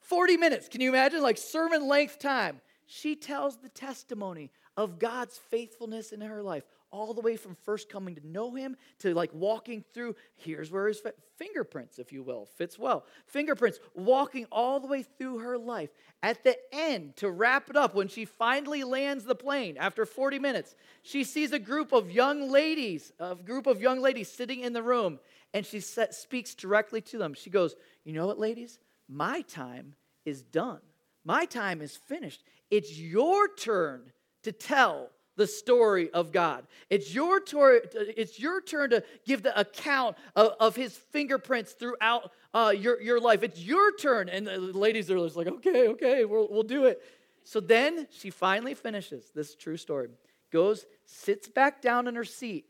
40 0.00 0.38
minutes. 0.38 0.68
Can 0.68 0.80
you 0.80 0.88
imagine? 0.88 1.20
Like 1.20 1.36
sermon 1.36 1.86
length 1.86 2.18
time 2.18 2.62
she 2.94 3.16
tells 3.16 3.56
the 3.56 3.70
testimony 3.70 4.50
of 4.76 4.98
God's 4.98 5.38
faithfulness 5.38 6.12
in 6.12 6.20
her 6.20 6.42
life, 6.42 6.64
all 6.90 7.14
the 7.14 7.22
way 7.22 7.38
from 7.38 7.54
first 7.54 7.88
coming 7.88 8.14
to 8.16 8.26
know 8.26 8.54
him 8.54 8.76
to 8.98 9.14
like 9.14 9.30
walking 9.32 9.82
through. 9.94 10.14
Here's 10.34 10.70
where 10.70 10.88
his 10.88 11.00
fingerprints, 11.38 11.98
if 11.98 12.12
you 12.12 12.22
will, 12.22 12.44
fits 12.44 12.78
well. 12.78 13.06
Fingerprints, 13.26 13.80
walking 13.94 14.46
all 14.52 14.78
the 14.78 14.88
way 14.88 15.04
through 15.04 15.38
her 15.38 15.56
life. 15.56 15.88
At 16.22 16.44
the 16.44 16.54
end, 16.70 17.16
to 17.16 17.30
wrap 17.30 17.70
it 17.70 17.76
up, 17.76 17.94
when 17.94 18.08
she 18.08 18.26
finally 18.26 18.84
lands 18.84 19.24
the 19.24 19.34
plane 19.34 19.78
after 19.78 20.04
40 20.04 20.38
minutes, 20.38 20.74
she 21.00 21.24
sees 21.24 21.52
a 21.52 21.58
group 21.58 21.92
of 21.92 22.10
young 22.10 22.50
ladies, 22.50 23.10
a 23.18 23.34
group 23.34 23.66
of 23.66 23.80
young 23.80 24.02
ladies 24.02 24.30
sitting 24.30 24.60
in 24.60 24.74
the 24.74 24.82
room, 24.82 25.18
and 25.54 25.64
she 25.64 25.80
speaks 25.80 26.54
directly 26.54 27.00
to 27.00 27.16
them. 27.16 27.32
She 27.32 27.48
goes, 27.48 27.74
You 28.04 28.12
know 28.12 28.26
what, 28.26 28.38
ladies? 28.38 28.78
My 29.08 29.40
time 29.40 29.94
is 30.26 30.42
done. 30.42 30.80
My 31.24 31.44
time 31.44 31.80
is 31.80 31.96
finished. 31.96 32.42
It's 32.72 32.98
your 32.98 33.54
turn 33.54 34.00
to 34.44 34.50
tell 34.50 35.10
the 35.36 35.46
story 35.46 36.10
of 36.10 36.32
God. 36.32 36.66
It's 36.88 37.14
your, 37.14 37.38
turn, 37.38 37.80
it's 37.94 38.40
your 38.40 38.62
turn 38.62 38.88
to 38.90 39.04
give 39.26 39.42
the 39.42 39.58
account 39.60 40.16
of, 40.34 40.54
of 40.58 40.74
his 40.74 40.96
fingerprints 40.96 41.72
throughout 41.72 42.32
uh, 42.54 42.72
your, 42.74 42.98
your 43.02 43.20
life. 43.20 43.42
It's 43.42 43.60
your 43.60 43.94
turn. 43.94 44.30
And 44.30 44.46
the 44.46 44.58
ladies 44.58 45.10
are 45.10 45.18
just 45.18 45.36
like, 45.36 45.48
okay, 45.48 45.88
okay, 45.88 46.24
we'll, 46.24 46.48
we'll 46.50 46.62
do 46.62 46.86
it. 46.86 47.02
So 47.44 47.60
then 47.60 48.08
she 48.10 48.30
finally 48.30 48.72
finishes 48.72 49.32
this 49.34 49.54
true 49.54 49.76
story, 49.76 50.08
goes, 50.50 50.86
sits 51.04 51.48
back 51.48 51.82
down 51.82 52.08
in 52.08 52.14
her 52.14 52.24
seat. 52.24 52.64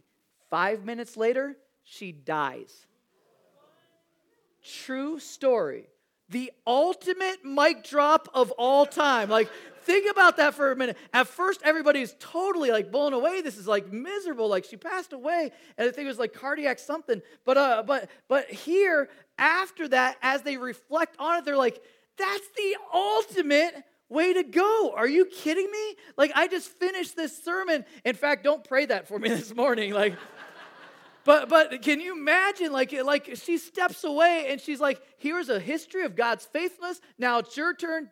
Five 0.50 0.85
minutes 0.85 1.16
later, 1.16 1.56
she 1.85 2.11
dies. 2.11 2.87
True 4.64 5.21
story. 5.21 5.85
The 6.28 6.50
ultimate 6.66 7.44
mic 7.44 7.85
drop 7.85 8.28
of 8.32 8.50
all 8.52 8.87
time. 8.87 9.28
Like, 9.28 9.50
Think 9.84 10.10
about 10.10 10.36
that 10.36 10.54
for 10.54 10.70
a 10.70 10.76
minute. 10.76 10.96
At 11.12 11.26
first, 11.26 11.60
everybody's 11.64 12.14
totally 12.20 12.70
like 12.70 12.90
blown 12.92 13.12
away. 13.12 13.40
This 13.42 13.58
is 13.58 13.66
like 13.66 13.92
miserable. 13.92 14.48
Like 14.48 14.64
she 14.64 14.76
passed 14.76 15.12
away, 15.12 15.50
and 15.76 15.88
I 15.88 15.90
think 15.92 16.04
it 16.04 16.08
was 16.08 16.18
like 16.18 16.32
cardiac 16.32 16.78
something. 16.78 17.20
But 17.44 17.58
uh, 17.58 17.82
but 17.86 18.10
but 18.28 18.50
here, 18.50 19.08
after 19.38 19.88
that, 19.88 20.16
as 20.22 20.42
they 20.42 20.56
reflect 20.56 21.16
on 21.18 21.38
it, 21.38 21.44
they're 21.44 21.56
like, 21.56 21.82
"That's 22.16 22.48
the 22.56 22.76
ultimate." 22.92 23.84
Way 24.08 24.34
to 24.34 24.42
go. 24.42 24.92
Are 24.94 25.08
you 25.08 25.24
kidding 25.24 25.70
me? 25.70 25.96
Like, 26.18 26.32
I 26.34 26.46
just 26.46 26.68
finished 26.68 27.16
this 27.16 27.42
sermon. 27.42 27.86
In 28.04 28.14
fact, 28.14 28.44
don't 28.44 28.62
pray 28.62 28.84
that 28.84 29.08
for 29.08 29.18
me 29.18 29.28
this 29.30 29.54
morning. 29.54 29.94
Like, 29.94 30.18
but 31.24 31.48
but 31.48 31.82
can 31.82 32.00
you 32.00 32.12
imagine 32.12 32.72
like 32.72 32.92
like 33.04 33.36
she 33.36 33.58
steps 33.58 34.04
away 34.04 34.46
and 34.48 34.60
she's 34.60 34.80
like 34.80 35.00
here's 35.18 35.48
a 35.48 35.60
history 35.60 36.04
of 36.04 36.16
god's 36.16 36.44
faithfulness 36.44 37.00
now 37.18 37.38
it's 37.38 37.56
your 37.56 37.74
turn 37.74 38.10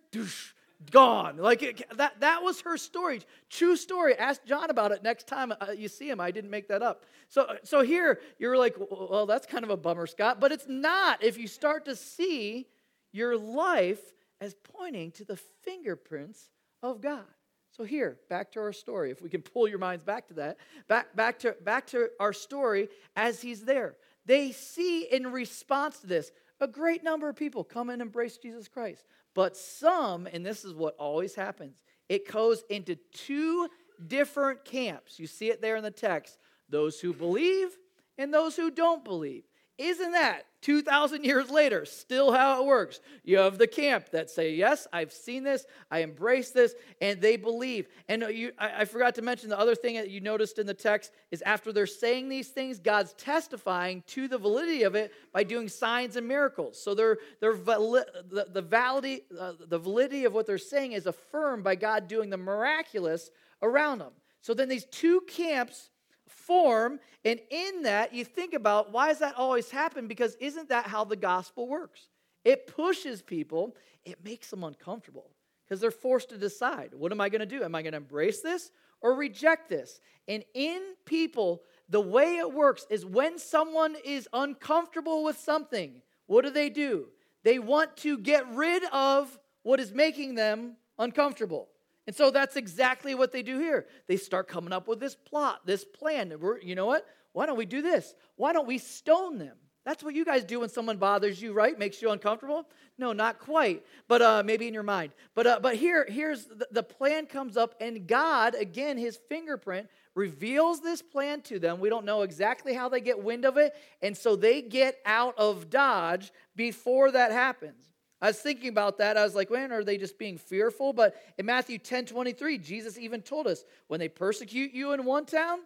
gone. 0.90 1.36
Like 1.36 1.62
it, 1.62 1.82
that, 1.96 2.20
that 2.20 2.42
was 2.42 2.60
her 2.62 2.76
story. 2.76 3.20
True 3.48 3.76
story. 3.76 4.14
Ask 4.16 4.44
John 4.44 4.70
about 4.70 4.92
it 4.92 5.02
next 5.02 5.26
time 5.26 5.52
uh, 5.52 5.72
you 5.76 5.88
see 5.88 6.08
him. 6.08 6.20
I 6.20 6.30
didn't 6.30 6.50
make 6.50 6.68
that 6.68 6.82
up. 6.82 7.04
So, 7.28 7.56
so 7.62 7.82
here 7.82 8.20
you're 8.38 8.56
like, 8.56 8.76
well, 8.78 9.26
that's 9.26 9.46
kind 9.46 9.64
of 9.64 9.70
a 9.70 9.76
bummer, 9.76 10.06
Scott. 10.06 10.40
But 10.40 10.52
it's 10.52 10.66
not 10.68 11.22
if 11.22 11.38
you 11.38 11.46
start 11.46 11.84
to 11.84 11.96
see 11.96 12.66
your 13.12 13.36
life 13.36 14.00
as 14.40 14.54
pointing 14.54 15.10
to 15.12 15.24
the 15.24 15.36
fingerprints 15.36 16.50
of 16.82 17.00
God. 17.00 17.24
So 17.72 17.84
here, 17.84 18.18
back 18.28 18.50
to 18.52 18.60
our 18.60 18.72
story. 18.72 19.10
If 19.10 19.22
we 19.22 19.28
can 19.28 19.42
pull 19.42 19.68
your 19.68 19.78
minds 19.78 20.02
back 20.02 20.28
to 20.28 20.34
that, 20.34 20.56
back, 20.88 21.14
back, 21.14 21.38
to, 21.40 21.56
back 21.62 21.86
to 21.88 22.10
our 22.18 22.32
story 22.32 22.88
as 23.14 23.40
he's 23.40 23.62
there. 23.62 23.94
They 24.26 24.52
see 24.52 25.02
in 25.02 25.28
response 25.28 26.00
to 26.00 26.06
this 26.06 26.32
a 26.60 26.68
great 26.68 27.02
number 27.02 27.28
of 27.28 27.36
people 27.36 27.64
come 27.64 27.88
and 27.88 28.02
embrace 28.02 28.36
Jesus 28.36 28.68
Christ. 28.68 29.04
But 29.40 29.56
some, 29.56 30.26
and 30.26 30.44
this 30.44 30.66
is 30.66 30.74
what 30.74 30.96
always 30.98 31.34
happens, 31.34 31.82
it 32.10 32.30
goes 32.30 32.62
into 32.68 32.96
two 33.14 33.70
different 34.06 34.66
camps. 34.66 35.18
You 35.18 35.26
see 35.26 35.48
it 35.48 35.62
there 35.62 35.76
in 35.76 35.82
the 35.82 35.90
text 35.90 36.36
those 36.68 37.00
who 37.00 37.14
believe 37.14 37.78
and 38.18 38.34
those 38.34 38.54
who 38.54 38.70
don't 38.70 39.02
believe. 39.02 39.44
Isn't 39.80 40.12
that 40.12 40.44
2,000 40.60 41.24
years 41.24 41.48
later 41.48 41.86
still 41.86 42.32
how 42.32 42.60
it 42.60 42.66
works? 42.66 43.00
You 43.24 43.38
have 43.38 43.56
the 43.56 43.66
camp 43.66 44.10
that 44.10 44.28
say, 44.28 44.52
Yes, 44.52 44.86
I've 44.92 45.10
seen 45.10 45.42
this, 45.42 45.64
I 45.90 46.00
embrace 46.00 46.50
this, 46.50 46.74
and 47.00 47.18
they 47.18 47.38
believe. 47.38 47.88
And 48.06 48.22
you, 48.30 48.52
I, 48.58 48.82
I 48.82 48.84
forgot 48.84 49.14
to 49.14 49.22
mention 49.22 49.48
the 49.48 49.58
other 49.58 49.74
thing 49.74 49.94
that 49.94 50.10
you 50.10 50.20
noticed 50.20 50.58
in 50.58 50.66
the 50.66 50.74
text 50.74 51.12
is 51.30 51.40
after 51.40 51.72
they're 51.72 51.86
saying 51.86 52.28
these 52.28 52.48
things, 52.48 52.78
God's 52.78 53.14
testifying 53.14 54.02
to 54.08 54.28
the 54.28 54.36
validity 54.36 54.82
of 54.82 54.94
it 54.94 55.14
by 55.32 55.44
doing 55.44 55.66
signs 55.66 56.16
and 56.16 56.28
miracles. 56.28 56.78
So 56.78 56.94
they're, 56.94 57.16
they're 57.40 57.54
vali- 57.54 58.02
the, 58.28 58.48
the, 58.52 58.60
validity, 58.60 59.24
uh, 59.40 59.54
the 59.66 59.78
validity 59.78 60.26
of 60.26 60.34
what 60.34 60.46
they're 60.46 60.58
saying 60.58 60.92
is 60.92 61.06
affirmed 61.06 61.64
by 61.64 61.74
God 61.74 62.06
doing 62.06 62.28
the 62.28 62.36
miraculous 62.36 63.30
around 63.62 64.00
them. 64.00 64.12
So 64.42 64.52
then 64.52 64.68
these 64.68 64.84
two 64.84 65.22
camps 65.22 65.88
form. 66.30 67.00
And 67.24 67.40
in 67.50 67.82
that, 67.82 68.14
you 68.14 68.24
think 68.24 68.54
about 68.54 68.92
why 68.92 69.08
does 69.08 69.18
that 69.18 69.36
always 69.36 69.70
happen? 69.70 70.06
Because 70.08 70.36
isn't 70.40 70.68
that 70.68 70.86
how 70.86 71.04
the 71.04 71.16
gospel 71.16 71.68
works? 71.68 72.08
It 72.44 72.66
pushes 72.66 73.20
people, 73.20 73.76
it 74.04 74.24
makes 74.24 74.48
them 74.50 74.64
uncomfortable 74.64 75.30
because 75.64 75.80
they're 75.80 75.90
forced 75.90 76.30
to 76.30 76.38
decide 76.38 76.90
what 76.94 77.12
am 77.12 77.20
I 77.20 77.28
going 77.28 77.40
to 77.40 77.46
do? 77.46 77.62
Am 77.62 77.74
I 77.74 77.82
going 77.82 77.92
to 77.92 77.98
embrace 77.98 78.40
this 78.40 78.70
or 79.00 79.14
reject 79.14 79.68
this? 79.68 80.00
And 80.28 80.44
in 80.54 80.80
people, 81.04 81.62
the 81.88 82.00
way 82.00 82.36
it 82.36 82.52
works 82.52 82.86
is 82.90 83.04
when 83.04 83.38
someone 83.38 83.96
is 84.04 84.28
uncomfortable 84.32 85.24
with 85.24 85.38
something, 85.38 86.02
what 86.26 86.44
do 86.44 86.50
they 86.50 86.70
do? 86.70 87.08
They 87.42 87.58
want 87.58 87.96
to 87.98 88.18
get 88.18 88.48
rid 88.54 88.84
of 88.92 89.38
what 89.62 89.80
is 89.80 89.92
making 89.92 90.34
them 90.34 90.76
uncomfortable. 90.98 91.68
And 92.10 92.16
so 92.16 92.32
that's 92.32 92.56
exactly 92.56 93.14
what 93.14 93.30
they 93.30 93.40
do 93.40 93.60
here. 93.60 93.86
They 94.08 94.16
start 94.16 94.48
coming 94.48 94.72
up 94.72 94.88
with 94.88 94.98
this 94.98 95.14
plot, 95.14 95.60
this 95.64 95.84
plan. 95.84 96.34
We're, 96.40 96.58
you 96.58 96.74
know 96.74 96.86
what? 96.86 97.06
Why 97.34 97.46
don't 97.46 97.56
we 97.56 97.66
do 97.66 97.82
this? 97.82 98.16
Why 98.34 98.52
don't 98.52 98.66
we 98.66 98.78
stone 98.78 99.38
them? 99.38 99.56
That's 99.84 100.02
what 100.02 100.16
you 100.16 100.24
guys 100.24 100.42
do 100.42 100.58
when 100.58 100.70
someone 100.70 100.96
bothers 100.96 101.40
you, 101.40 101.52
right? 101.52 101.78
Makes 101.78 102.02
you 102.02 102.10
uncomfortable? 102.10 102.68
No, 102.98 103.12
not 103.12 103.38
quite, 103.38 103.86
but 104.08 104.22
uh, 104.22 104.42
maybe 104.44 104.66
in 104.66 104.74
your 104.74 104.82
mind. 104.82 105.12
But 105.36 105.46
uh, 105.46 105.60
but 105.62 105.76
here 105.76 106.04
here's 106.08 106.46
the, 106.46 106.66
the 106.72 106.82
plan 106.82 107.26
comes 107.26 107.56
up, 107.56 107.76
and 107.80 108.08
God 108.08 108.56
again, 108.56 108.98
His 108.98 109.16
fingerprint 109.28 109.88
reveals 110.16 110.80
this 110.80 111.02
plan 111.02 111.42
to 111.42 111.60
them. 111.60 111.78
We 111.78 111.90
don't 111.90 112.04
know 112.04 112.22
exactly 112.22 112.74
how 112.74 112.88
they 112.88 113.00
get 113.00 113.22
wind 113.22 113.44
of 113.44 113.56
it, 113.56 113.72
and 114.02 114.16
so 114.16 114.34
they 114.34 114.62
get 114.62 114.96
out 115.06 115.38
of 115.38 115.70
Dodge 115.70 116.32
before 116.56 117.12
that 117.12 117.30
happens. 117.30 117.90
I 118.22 118.28
was 118.28 118.38
thinking 118.38 118.68
about 118.68 118.98
that. 118.98 119.16
I 119.16 119.24
was 119.24 119.34
like, 119.34 119.50
man, 119.50 119.72
are 119.72 119.82
they 119.82 119.96
just 119.96 120.18
being 120.18 120.36
fearful? 120.36 120.92
But 120.92 121.14
in 121.38 121.46
Matthew 121.46 121.78
10 121.78 122.06
23, 122.06 122.58
Jesus 122.58 122.98
even 122.98 123.22
told 123.22 123.46
us 123.46 123.64
when 123.88 124.00
they 124.00 124.08
persecute 124.08 124.72
you 124.72 124.92
in 124.92 125.04
one 125.04 125.24
town, 125.24 125.60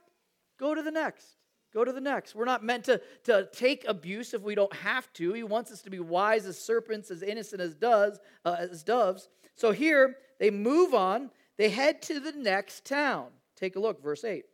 go 0.59 0.75
to 0.75 0.83
the 0.83 0.91
next. 0.91 1.37
Go 1.73 1.85
to 1.85 1.93
the 1.93 2.01
next. 2.01 2.37
We're 2.37 2.45
not 2.45 2.63
meant 2.63 2.85
to, 2.85 3.01
to 3.25 3.49
take 3.53 3.85
abuse 3.89 4.33
if 4.33 4.43
we 4.43 4.55
don't 4.55 4.73
have 4.73 5.13
to. 5.15 5.33
He 5.33 5.43
wants 5.43 5.73
us 5.73 5.83
to 5.83 5.91
be 5.91 5.99
wise 5.99 6.47
as 6.47 6.57
serpents, 6.57 7.11
as 7.11 7.23
innocent 7.23 7.61
as 7.61 7.75
does 7.75 8.21
uh, 8.45 8.57
as 8.61 8.85
doves. 8.85 9.29
So 9.57 9.73
here 9.73 10.17
they 10.39 10.51
move 10.51 10.95
on. 10.95 11.31
They 11.59 11.71
head 11.71 12.01
to 12.03 12.21
the 12.21 12.33
next 12.33 12.85
town. 12.85 13.27
Take 13.57 13.75
a 13.75 13.81
look, 13.81 14.01
verse 14.01 14.23
8. 14.23 14.45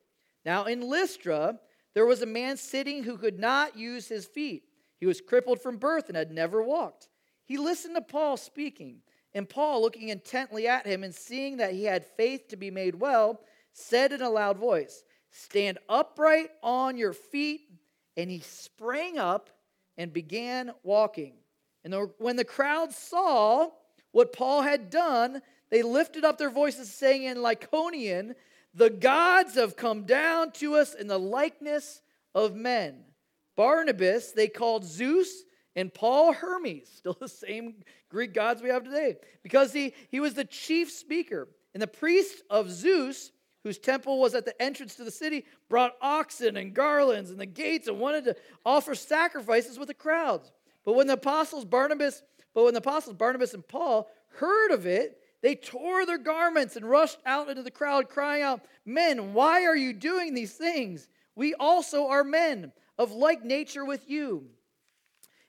Now 0.46 0.64
in 0.64 0.80
Lystra, 0.80 1.58
there 1.94 2.06
was 2.06 2.22
a 2.22 2.26
man 2.26 2.56
sitting 2.56 3.02
who 3.02 3.18
could 3.18 3.38
not 3.38 3.76
use 3.76 4.08
his 4.08 4.24
feet. 4.24 4.64
He 4.98 5.06
was 5.06 5.20
crippled 5.20 5.60
from 5.60 5.76
birth 5.76 6.08
and 6.08 6.16
had 6.16 6.30
never 6.30 6.62
walked. 6.62 7.08
He 7.50 7.58
listened 7.58 7.96
to 7.96 8.00
Paul 8.00 8.36
speaking, 8.36 8.98
and 9.34 9.48
Paul, 9.48 9.82
looking 9.82 10.10
intently 10.10 10.68
at 10.68 10.86
him 10.86 11.02
and 11.02 11.12
seeing 11.12 11.56
that 11.56 11.72
he 11.72 11.82
had 11.82 12.06
faith 12.06 12.46
to 12.50 12.56
be 12.56 12.70
made 12.70 12.94
well, 12.94 13.40
said 13.72 14.12
in 14.12 14.22
a 14.22 14.30
loud 14.30 14.56
voice, 14.56 15.02
Stand 15.32 15.78
upright 15.88 16.50
on 16.62 16.96
your 16.96 17.12
feet. 17.12 17.62
And 18.16 18.30
he 18.30 18.38
sprang 18.38 19.18
up 19.18 19.50
and 19.98 20.12
began 20.12 20.70
walking. 20.84 21.32
And 21.82 21.92
when 22.18 22.36
the 22.36 22.44
crowd 22.44 22.92
saw 22.92 23.70
what 24.12 24.32
Paul 24.32 24.62
had 24.62 24.88
done, 24.88 25.42
they 25.70 25.82
lifted 25.82 26.24
up 26.24 26.38
their 26.38 26.50
voices, 26.50 26.94
saying 26.94 27.24
in 27.24 27.38
Lycaonian, 27.38 28.36
The 28.74 28.90
gods 28.90 29.56
have 29.56 29.74
come 29.74 30.04
down 30.04 30.52
to 30.52 30.76
us 30.76 30.94
in 30.94 31.08
the 31.08 31.18
likeness 31.18 32.00
of 32.32 32.54
men. 32.54 33.06
Barnabas 33.56 34.30
they 34.30 34.46
called 34.46 34.84
Zeus 34.84 35.42
and 35.76 35.92
Paul 35.92 36.32
Hermes, 36.32 36.88
still 36.96 37.16
the 37.18 37.28
same 37.28 37.76
Greek 38.08 38.34
gods 38.34 38.62
we 38.62 38.70
have 38.70 38.84
today, 38.84 39.16
because 39.42 39.72
he, 39.72 39.94
he 40.10 40.20
was 40.20 40.34
the 40.34 40.44
chief 40.44 40.90
speaker. 40.90 41.48
And 41.72 41.82
the 41.82 41.86
priest 41.86 42.42
of 42.50 42.70
Zeus, 42.70 43.30
whose 43.62 43.78
temple 43.78 44.20
was 44.20 44.34
at 44.34 44.44
the 44.44 44.60
entrance 44.60 44.96
to 44.96 45.04
the 45.04 45.10
city, 45.10 45.44
brought 45.68 45.94
oxen 46.00 46.56
and 46.56 46.74
garlands 46.74 47.30
and 47.30 47.38
the 47.38 47.46
gates 47.46 47.86
and 47.86 48.00
wanted 48.00 48.24
to 48.24 48.36
offer 48.66 48.94
sacrifices 48.94 49.78
with 49.78 49.88
the 49.88 49.94
crowds. 49.94 50.50
But 50.84 50.94
when 50.94 51.06
the 51.06 51.12
apostles 51.12 51.64
Barnabas, 51.64 52.22
but 52.54 52.64
when 52.64 52.74
the 52.74 52.80
apostles 52.80 53.14
Barnabas 53.14 53.54
and 53.54 53.66
Paul 53.66 54.08
heard 54.38 54.72
of 54.72 54.86
it, 54.86 55.18
they 55.42 55.54
tore 55.54 56.04
their 56.04 56.18
garments 56.18 56.76
and 56.76 56.88
rushed 56.88 57.18
out 57.24 57.48
into 57.48 57.62
the 57.62 57.70
crowd, 57.70 58.08
crying 58.08 58.42
out, 58.42 58.60
Men, 58.84 59.32
why 59.32 59.64
are 59.64 59.76
you 59.76 59.92
doing 59.92 60.34
these 60.34 60.54
things? 60.54 61.08
We 61.34 61.54
also 61.54 62.08
are 62.08 62.24
men 62.24 62.72
of 62.98 63.12
like 63.12 63.44
nature 63.44 63.84
with 63.84 64.10
you. 64.10 64.50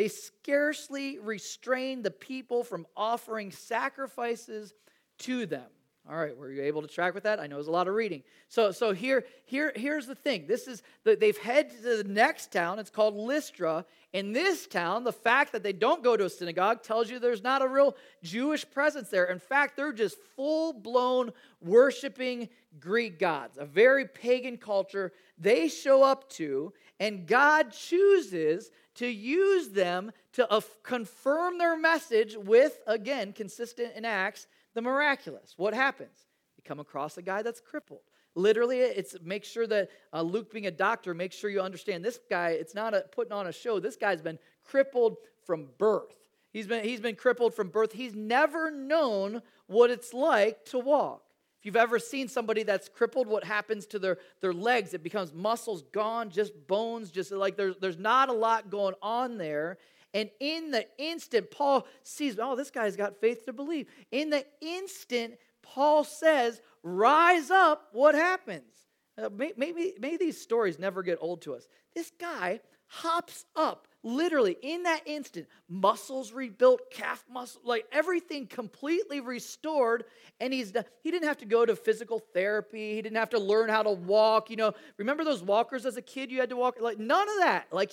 they 0.00 0.08
scarcely 0.08 1.18
restrained 1.18 2.04
the 2.04 2.10
people 2.10 2.64
from 2.64 2.86
offering 2.96 3.52
sacrifices 3.52 4.72
to 5.18 5.44
them. 5.44 5.66
All 6.08 6.16
right, 6.16 6.36
were 6.36 6.50
you 6.50 6.62
able 6.62 6.82
to 6.82 6.88
track 6.88 7.14
with 7.14 7.24
that? 7.24 7.38
I 7.38 7.46
know 7.46 7.56
there's 7.56 7.68
a 7.68 7.72
lot 7.72 7.86
of 7.86 7.94
reading. 7.94 8.22
So, 8.48 8.72
so 8.72 8.92
here, 8.92 9.24
here, 9.44 9.72
here's 9.76 10.06
the 10.06 10.14
thing. 10.14 10.46
This 10.46 10.66
is 10.66 10.82
the, 11.04 11.14
they've 11.14 11.36
headed 11.36 11.72
to 11.82 12.02
the 12.02 12.04
next 12.04 12.50
town. 12.50 12.78
It's 12.78 12.90
called 12.90 13.14
Lystra. 13.14 13.84
In 14.12 14.32
this 14.32 14.66
town, 14.66 15.04
the 15.04 15.12
fact 15.12 15.52
that 15.52 15.62
they 15.62 15.74
don't 15.74 16.02
go 16.02 16.16
to 16.16 16.24
a 16.24 16.30
synagogue 16.30 16.82
tells 16.82 17.10
you 17.10 17.18
there's 17.18 17.44
not 17.44 17.62
a 17.62 17.68
real 17.68 17.96
Jewish 18.24 18.68
presence 18.68 19.10
there. 19.10 19.26
In 19.26 19.38
fact, 19.38 19.76
they're 19.76 19.92
just 19.92 20.18
full 20.34 20.72
blown 20.72 21.32
worshiping 21.60 22.48
Greek 22.80 23.18
gods, 23.18 23.58
a 23.58 23.66
very 23.66 24.06
pagan 24.06 24.56
culture 24.56 25.12
they 25.38 25.68
show 25.68 26.02
up 26.02 26.28
to, 26.30 26.72
and 26.98 27.26
God 27.26 27.72
chooses 27.72 28.70
to 28.96 29.06
use 29.06 29.68
them 29.68 30.12
to 30.32 30.62
confirm 30.82 31.58
their 31.58 31.76
message 31.76 32.36
with, 32.36 32.78
again, 32.86 33.32
consistent 33.32 33.94
in 33.96 34.04
Acts, 34.04 34.46
the 34.74 34.82
miraculous. 34.82 35.54
What 35.56 35.74
happens? 35.74 36.26
You 36.56 36.62
come 36.64 36.80
across 36.80 37.16
a 37.18 37.22
guy 37.22 37.42
that's 37.42 37.60
crippled. 37.60 38.02
Literally, 38.34 38.78
it's 38.78 39.16
make 39.22 39.44
sure 39.44 39.66
that 39.66 39.88
uh, 40.12 40.22
Luke, 40.22 40.52
being 40.52 40.66
a 40.66 40.70
doctor, 40.70 41.14
make 41.14 41.32
sure 41.32 41.50
you 41.50 41.60
understand 41.60 42.04
this 42.04 42.18
guy. 42.28 42.50
It's 42.50 42.74
not 42.74 42.94
a, 42.94 43.04
putting 43.10 43.32
on 43.32 43.48
a 43.48 43.52
show. 43.52 43.80
This 43.80 43.96
guy's 43.96 44.22
been 44.22 44.38
crippled 44.64 45.16
from 45.44 45.68
birth. 45.78 46.14
He's 46.52 46.66
been, 46.66 46.84
he's 46.84 47.00
been 47.00 47.16
crippled 47.16 47.54
from 47.54 47.68
birth. 47.68 47.92
He's 47.92 48.14
never 48.14 48.70
known 48.70 49.42
what 49.66 49.90
it's 49.90 50.12
like 50.12 50.64
to 50.66 50.78
walk. 50.78 51.22
If 51.60 51.66
you've 51.66 51.76
ever 51.76 51.98
seen 51.98 52.28
somebody 52.28 52.62
that's 52.62 52.88
crippled, 52.88 53.26
what 53.26 53.44
happens 53.44 53.84
to 53.88 53.98
their, 53.98 54.18
their 54.40 54.54
legs? 54.54 54.94
It 54.94 55.02
becomes 55.02 55.34
muscles 55.34 55.82
gone, 55.92 56.30
just 56.30 56.52
bones, 56.66 57.10
just 57.10 57.32
like 57.32 57.56
there's, 57.56 57.76
there's 57.80 57.98
not 57.98 58.30
a 58.30 58.32
lot 58.32 58.70
going 58.70 58.94
on 59.02 59.36
there. 59.36 59.76
And 60.12 60.30
in 60.40 60.70
the 60.70 60.86
instant, 60.98 61.50
Paul 61.50 61.86
sees, 62.02 62.38
oh, 62.40 62.56
this 62.56 62.70
guy's 62.70 62.96
got 62.96 63.20
faith 63.20 63.46
to 63.46 63.52
believe. 63.52 63.86
In 64.10 64.30
the 64.30 64.44
instant, 64.60 65.34
Paul 65.62 66.04
says, 66.04 66.60
rise 66.82 67.50
up, 67.50 67.88
what 67.92 68.14
happens? 68.14 68.72
Uh, 69.16 69.28
maybe, 69.56 69.94
maybe 70.00 70.16
these 70.16 70.40
stories 70.40 70.78
never 70.78 71.02
get 71.02 71.18
old 71.20 71.42
to 71.42 71.54
us. 71.54 71.68
This 71.94 72.10
guy 72.18 72.60
hops 72.86 73.44
up 73.54 73.86
literally 74.02 74.56
in 74.62 74.84
that 74.84 75.02
instant, 75.06 75.46
muscles 75.68 76.32
rebuilt, 76.32 76.80
calf 76.90 77.24
muscle, 77.30 77.60
like 77.64 77.84
everything 77.92 78.46
completely 78.46 79.20
restored. 79.20 80.04
And 80.40 80.52
he's 80.52 80.72
he 81.02 81.10
didn't 81.10 81.28
have 81.28 81.38
to 81.38 81.44
go 81.44 81.66
to 81.66 81.76
physical 81.76 82.18
therapy. 82.18 82.94
He 82.94 83.02
didn't 83.02 83.18
have 83.18 83.30
to 83.30 83.38
learn 83.38 83.68
how 83.68 83.82
to 83.82 83.90
walk. 83.90 84.50
You 84.50 84.56
know, 84.56 84.72
remember 84.96 85.24
those 85.24 85.42
walkers 85.42 85.86
as 85.86 85.96
a 85.96 86.02
kid? 86.02 86.30
You 86.30 86.40
had 86.40 86.50
to 86.50 86.56
walk 86.56 86.80
like 86.80 86.98
none 86.98 87.28
of 87.28 87.36
that. 87.40 87.66
Like 87.72 87.92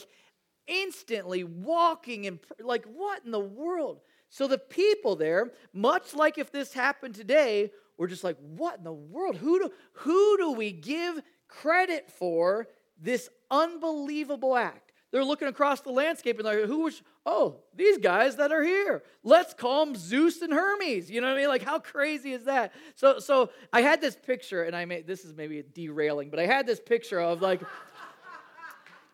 instantly 0.68 1.44
walking 1.44 2.28
and 2.28 2.40
like 2.60 2.86
what 2.86 3.24
in 3.26 3.32
the 3.32 3.40
world? 3.40 4.02
So 4.30 4.48
the 4.48 4.58
people 4.58 5.16
there, 5.16 5.52
much 5.74 6.14
like 6.14 6.38
if 6.38 6.52
this 6.52 6.74
happened 6.74 7.16
today, 7.16 7.72
were 7.98 8.08
just 8.08 8.24
like, 8.24 8.38
what 8.40 8.78
in 8.78 8.84
the 8.84 8.94
world? 8.94 9.38
Who 9.38 9.60
do, 9.60 9.72
who 9.94 10.38
do 10.38 10.52
we 10.52 10.72
give 10.72 11.22
credit 11.48 12.12
for 12.12 12.68
this 13.02 13.30
unbelievable 13.50 14.56
act? 14.56 14.92
They're 15.12 15.24
looking 15.24 15.48
across 15.48 15.82
the 15.82 15.92
landscape 15.92 16.38
and 16.38 16.46
they're 16.46 16.62
like, 16.62 16.70
who 16.70 16.84
was, 16.84 17.02
oh, 17.26 17.62
these 17.74 17.98
guys 17.98 18.36
that 18.36 18.52
are 18.52 18.62
here. 18.62 19.04
Let's 19.24 19.54
call 19.54 19.86
them 19.86 19.96
Zeus 19.96 20.42
and 20.42 20.52
Hermes. 20.52 21.10
You 21.10 21.22
know 21.22 21.28
what 21.28 21.38
I 21.38 21.40
mean? 21.40 21.48
Like, 21.48 21.64
how 21.64 21.80
crazy 21.80 22.34
is 22.34 22.44
that? 22.44 22.74
So, 22.96 23.20
so 23.20 23.50
I 23.72 23.82
had 23.82 24.02
this 24.02 24.18
picture, 24.18 24.64
and 24.64 24.76
I 24.76 24.84
made, 24.84 25.08
this 25.08 25.24
is 25.24 25.34
maybe 25.34 25.64
derailing, 25.74 26.30
but 26.30 26.40
I 26.40 26.46
had 26.46 26.68
this 26.68 26.82
picture 26.82 27.22
of 27.22 27.42
like, 27.42 27.62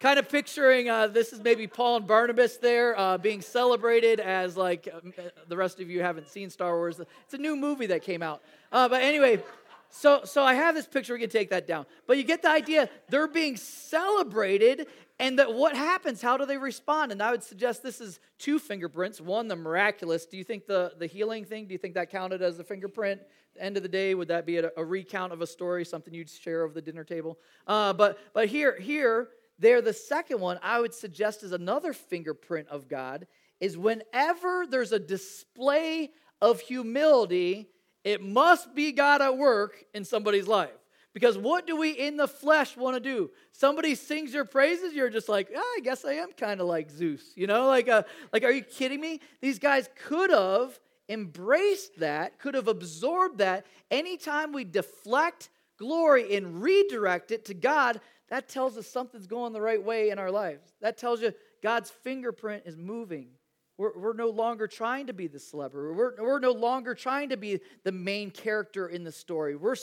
kind 0.04 0.20
of 0.20 0.28
picturing 0.28 0.90
uh, 0.90 1.08
this 1.08 1.32
is 1.32 1.40
maybe 1.40 1.66
Paul 1.66 1.96
and 1.96 2.06
Barnabas 2.06 2.58
there 2.58 3.00
uh, 3.00 3.18
being 3.18 3.40
celebrated 3.40 4.20
as 4.20 4.58
like 4.58 4.90
uh, 4.94 5.00
the 5.48 5.56
rest 5.56 5.80
of 5.80 5.90
you 5.90 6.02
haven't 6.02 6.28
seen 6.28 6.50
Star 6.50 6.76
Wars. 6.76 7.00
It's 7.00 7.34
a 7.34 7.38
new 7.38 7.56
movie 7.56 7.86
that 7.86 8.04
came 8.04 8.22
out. 8.22 8.42
Uh, 8.70 8.90
but 8.90 9.02
anyway, 9.02 9.42
so 9.90 10.26
so 10.26 10.44
I 10.44 10.56
have 10.56 10.76
this 10.76 10.86
picture. 10.86 11.14
We 11.14 11.22
can 11.22 11.30
take 11.30 11.52
that 11.52 11.66
down. 11.66 11.86
But 12.06 12.18
you 12.18 12.26
get 12.26 12.42
the 12.42 12.50
idea. 12.50 12.90
They're 13.08 13.30
being 13.30 13.56
celebrated, 13.56 14.88
and 15.20 15.40
that 15.40 15.54
what 15.54 15.74
happens? 15.74 16.22
How 16.22 16.36
do 16.36 16.46
they 16.46 16.58
respond? 16.58 17.14
And 17.14 17.24
I 17.24 17.32
would 17.32 17.42
suggest 17.42 17.82
this 17.82 18.02
is 18.02 18.20
two 18.38 18.60
fingerprints. 18.60 19.22
One, 19.22 19.48
the 19.48 19.56
miraculous. 19.56 20.26
Do 20.26 20.36
you 20.36 20.44
think 20.44 20.68
the 20.68 20.92
the 21.00 21.08
healing 21.08 21.46
thing? 21.46 21.66
Do 21.66 21.72
you 21.72 21.80
think 21.80 21.94
that 21.94 22.10
counted 22.10 22.42
as 22.42 22.60
a 22.60 22.64
fingerprint? 22.66 23.22
end 23.60 23.78
of 23.78 23.84
the 23.84 23.90
day 23.90 24.16
would 24.16 24.30
that 24.30 24.48
be 24.48 24.58
a, 24.58 24.72
a 24.78 24.84
recount 24.84 25.32
of 25.32 25.40
a 25.44 25.46
story 25.46 25.86
something 25.86 26.12
you'd 26.12 26.28
share 26.28 26.64
over 26.64 26.74
the 26.74 26.82
dinner 26.82 27.04
table 27.04 27.38
uh, 27.68 27.94
but 27.94 28.18
but 28.34 28.48
here 28.48 28.76
here 28.80 29.30
there, 29.60 29.82
the 29.82 29.94
second 29.94 30.40
one 30.40 30.60
I 30.62 30.80
would 30.80 30.94
suggest 30.94 31.44
is 31.44 31.52
another 31.52 31.94
fingerprint 31.94 32.68
of 32.70 32.88
God 32.88 33.28
is 33.60 33.78
whenever 33.78 34.66
there's 34.68 34.92
a 34.92 35.00
display 35.00 36.12
of 36.42 36.60
humility, 36.60 37.70
it 38.04 38.22
must 38.22 38.76
be 38.76 38.92
God 38.92 39.22
at 39.22 39.38
work 39.38 39.86
in 39.94 40.04
somebody's 40.04 40.48
life. 40.48 40.72
Because 41.14 41.38
what 41.38 41.68
do 41.68 41.76
we 41.76 41.92
in 41.92 42.18
the 42.18 42.28
flesh 42.28 42.76
want 42.76 42.96
to 42.96 43.00
do? 43.00 43.30
Somebody 43.52 43.94
sings 43.94 44.34
your 44.34 44.46
praises, 44.46 44.94
you're 44.94 45.12
just 45.12 45.30
like, 45.30 45.50
oh, 45.56 45.76
I 45.78 45.82
guess 45.82 46.04
I 46.04 46.14
am 46.14 46.32
kind 46.32 46.60
of 46.60 46.68
like 46.68 46.90
Zeus. 46.90 47.22
You 47.36 47.46
know, 47.46 47.68
like, 47.68 47.88
uh, 47.88 48.04
like, 48.34 48.44
are 48.44 48.52
you 48.52 48.64
kidding 48.64 49.00
me? 49.00 49.20
These 49.40 49.60
guys 49.60 49.88
could 49.96 50.32
have 50.32 50.80
embraced 51.08 52.00
that, 52.00 52.40
could 52.40 52.56
have 52.56 52.68
absorbed 52.68 53.38
that. 53.38 53.68
Anytime 53.92 54.54
we 54.54 54.64
deflect 54.64 55.50
glory 55.78 56.36
and 56.36 56.62
redirect 56.64 57.32
it 57.32 57.46
to 57.46 57.54
God, 57.54 58.02
that 58.30 58.48
tells 58.48 58.78
us 58.78 58.88
something's 58.88 59.28
going 59.28 59.54
the 59.54 59.62
right 59.62 59.84
way 59.84 60.10
in 60.10 60.20
our 60.20 60.32
lives. 60.32 60.74
That 60.82 60.98
tells 60.98 61.22
you 61.22 61.34
God's 61.62 61.90
fingerprint 61.90 62.64
is 62.66 62.78
moving. 62.78 63.30
We're, 63.78 63.98
we're 63.98 64.14
no 64.14 64.30
longer 64.30 64.68
trying 64.68 65.08
to 65.08 65.14
be 65.14 65.28
the 65.28 65.40
celebrity. 65.40 65.96
We're, 65.96 66.14
we're 66.22 66.40
no 66.40 66.52
longer 66.52 66.94
trying 66.94 67.30
to 67.30 67.38
be 67.38 67.60
the 67.84 67.92
main 67.92 68.30
character 68.30 68.88
in 68.88 69.04
the 69.04 69.12
story. 69.12 69.56
We're, 69.56 69.76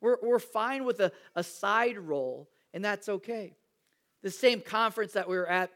we're, 0.00 0.18
we're 0.22 0.38
fine 0.38 0.84
with 0.84 1.00
a, 1.00 1.10
a 1.34 1.42
side 1.42 1.98
role, 1.98 2.50
and 2.74 2.84
that's 2.84 3.08
okay. 3.08 3.54
The 4.22 4.30
same 4.30 4.60
conference 4.60 5.12
that 5.12 5.28
we 5.28 5.36
were 5.36 5.48
at, 5.48 5.70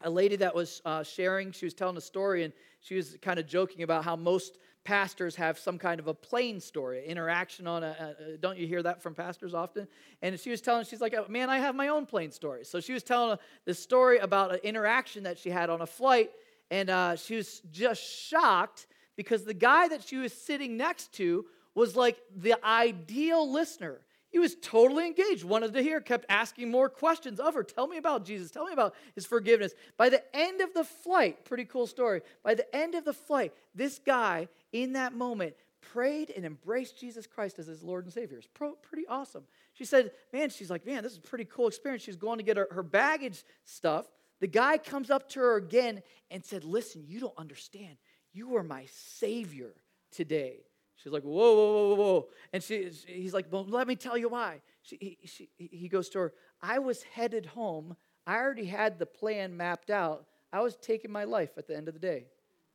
a 0.00 0.10
lady 0.10 0.36
that 0.36 0.54
was 0.54 0.80
uh, 0.84 1.02
sharing, 1.02 1.52
she 1.52 1.66
was 1.66 1.74
telling 1.74 1.96
a 1.96 2.00
story, 2.00 2.44
and 2.44 2.52
she 2.80 2.94
was 2.94 3.16
kind 3.20 3.38
of 3.40 3.46
joking 3.46 3.82
about 3.82 4.04
how 4.04 4.14
most 4.14 4.58
pastors 4.84 5.36
have 5.36 5.58
some 5.58 5.78
kind 5.78 6.00
of 6.00 6.08
a 6.08 6.14
plane 6.14 6.60
story, 6.60 7.06
interaction 7.06 7.66
on 7.66 7.84
a, 7.84 8.14
a, 8.18 8.36
don't 8.36 8.58
you 8.58 8.66
hear 8.66 8.82
that 8.82 9.02
from 9.02 9.14
pastors 9.14 9.54
often? 9.54 9.86
And 10.22 10.38
she 10.38 10.50
was 10.50 10.60
telling, 10.60 10.84
she's 10.84 11.00
like, 11.00 11.14
man, 11.30 11.50
I 11.50 11.58
have 11.58 11.74
my 11.74 11.88
own 11.88 12.06
plane 12.06 12.32
story. 12.32 12.64
So 12.64 12.80
she 12.80 12.92
was 12.92 13.02
telling 13.02 13.38
this 13.64 13.78
story 13.78 14.18
about 14.18 14.52
an 14.52 14.60
interaction 14.62 15.24
that 15.24 15.38
she 15.38 15.50
had 15.50 15.70
on 15.70 15.80
a 15.80 15.86
flight, 15.86 16.30
and 16.70 16.90
uh, 16.90 17.16
she 17.16 17.36
was 17.36 17.60
just 17.70 18.02
shocked 18.02 18.86
because 19.16 19.44
the 19.44 19.54
guy 19.54 19.88
that 19.88 20.02
she 20.02 20.16
was 20.16 20.32
sitting 20.32 20.76
next 20.76 21.12
to 21.14 21.44
was 21.74 21.96
like 21.96 22.18
the 22.34 22.54
ideal 22.64 23.50
listener. 23.50 24.00
He 24.30 24.38
was 24.38 24.56
totally 24.62 25.06
engaged, 25.06 25.44
wanted 25.44 25.74
to 25.74 25.82
hear, 25.82 26.00
kept 26.00 26.24
asking 26.30 26.70
more 26.70 26.88
questions 26.88 27.38
of 27.38 27.54
her. 27.54 27.62
Tell 27.62 27.86
me 27.86 27.98
about 27.98 28.24
Jesus. 28.24 28.50
Tell 28.50 28.64
me 28.64 28.72
about 28.72 28.94
his 29.14 29.26
forgiveness. 29.26 29.74
By 29.98 30.08
the 30.08 30.22
end 30.34 30.62
of 30.62 30.72
the 30.72 30.84
flight, 30.84 31.44
pretty 31.44 31.66
cool 31.66 31.86
story. 31.86 32.22
By 32.42 32.54
the 32.54 32.74
end 32.74 32.94
of 32.94 33.04
the 33.04 33.12
flight, 33.12 33.52
this 33.74 33.98
guy 33.98 34.48
in 34.72 34.94
that 34.94 35.12
moment 35.12 35.54
prayed 35.80 36.30
and 36.34 36.44
embraced 36.44 36.98
Jesus 36.98 37.26
Christ 37.26 37.58
as 37.58 37.66
his 37.66 37.82
Lord 37.82 38.04
and 38.04 38.12
Savior. 38.12 38.38
It's 38.38 38.46
pro- 38.46 38.74
pretty 38.74 39.06
awesome. 39.06 39.44
She 39.74 39.84
said, 39.84 40.12
Man, 40.32 40.50
she's 40.50 40.70
like, 40.70 40.86
Man, 40.86 41.02
this 41.02 41.12
is 41.12 41.18
a 41.18 41.22
pretty 41.22 41.44
cool 41.44 41.68
experience. 41.68 42.02
She's 42.02 42.16
going 42.16 42.38
to 42.38 42.44
get 42.44 42.56
her, 42.56 42.68
her 42.70 42.82
baggage 42.82 43.44
stuff. 43.64 44.06
The 44.40 44.46
guy 44.46 44.78
comes 44.78 45.10
up 45.10 45.28
to 45.30 45.40
her 45.40 45.56
again 45.56 46.02
and 46.30 46.44
said, 46.44 46.64
Listen, 46.64 47.04
you 47.06 47.20
don't 47.20 47.36
understand. 47.36 47.96
You 48.32 48.56
are 48.56 48.62
my 48.62 48.86
Savior 48.90 49.74
today. 50.10 50.60
She's 50.96 51.12
like, 51.12 51.22
whoa, 51.22 51.54
whoa, 51.54 51.88
whoa, 51.88 51.94
whoa. 51.96 52.28
And 52.52 52.62
she, 52.62 52.88
he's 53.06 53.34
like, 53.34 53.46
well, 53.50 53.64
let 53.64 53.88
me 53.88 53.96
tell 53.96 54.16
you 54.16 54.28
why. 54.28 54.60
She, 54.82 54.98
he, 55.00 55.18
she, 55.24 55.48
he 55.56 55.88
goes 55.88 56.08
to 56.10 56.20
her, 56.20 56.32
I 56.60 56.78
was 56.78 57.02
headed 57.02 57.46
home. 57.46 57.96
I 58.26 58.36
already 58.36 58.66
had 58.66 58.98
the 58.98 59.06
plan 59.06 59.56
mapped 59.56 59.90
out. 59.90 60.26
I 60.52 60.60
was 60.60 60.76
taking 60.76 61.10
my 61.10 61.24
life 61.24 61.50
at 61.56 61.66
the 61.66 61.76
end 61.76 61.88
of 61.88 61.94
the 61.94 62.00
day. 62.00 62.26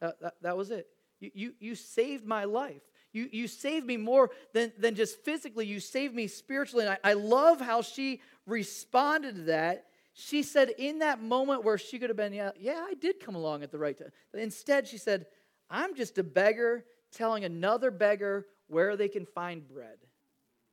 That, 0.02 0.20
that, 0.22 0.34
that 0.42 0.58
was 0.58 0.72
it. 0.72 0.88
You, 1.20 1.32
you, 1.34 1.54
you 1.60 1.76
saved 1.76 2.26
my 2.26 2.44
life. 2.44 2.82
You, 3.14 3.30
you 3.32 3.48
saved 3.48 3.86
me 3.86 3.98
more 3.98 4.30
than, 4.54 4.72
than 4.78 4.96
just 4.96 5.24
physically. 5.24 5.66
You 5.66 5.80
saved 5.80 6.14
me 6.14 6.28
spiritually. 6.28 6.86
And 6.86 6.98
I, 7.04 7.12
I 7.12 7.14
love 7.14 7.60
how 7.60 7.82
she 7.82 8.22
responded 8.46 9.36
to 9.36 9.42
that. 9.44 9.86
She 10.14 10.44
said, 10.44 10.72
in 10.78 11.00
that 11.00 11.22
moment 11.22 11.64
where 11.64 11.78
she 11.78 12.00
could 12.00 12.10
have 12.10 12.18
been, 12.18 12.34
yeah, 12.34 12.52
yeah, 12.60 12.84
I 12.88 12.96
did 12.96 13.20
come 13.20 13.36
along 13.36 13.64
at 13.64 13.72
the 13.72 13.78
right 13.78 13.98
time. 13.98 14.12
Instead, 14.34 14.88
she 14.88 14.98
said, 14.98 15.28
I'm 15.70 15.96
just 15.96 16.18
a 16.18 16.24
beggar 16.24 16.86
telling 17.12 17.44
another 17.44 17.92
beggar 17.92 18.48
where 18.68 18.96
they 18.96 19.08
can 19.08 19.26
find 19.26 19.68
bread. 19.68 19.98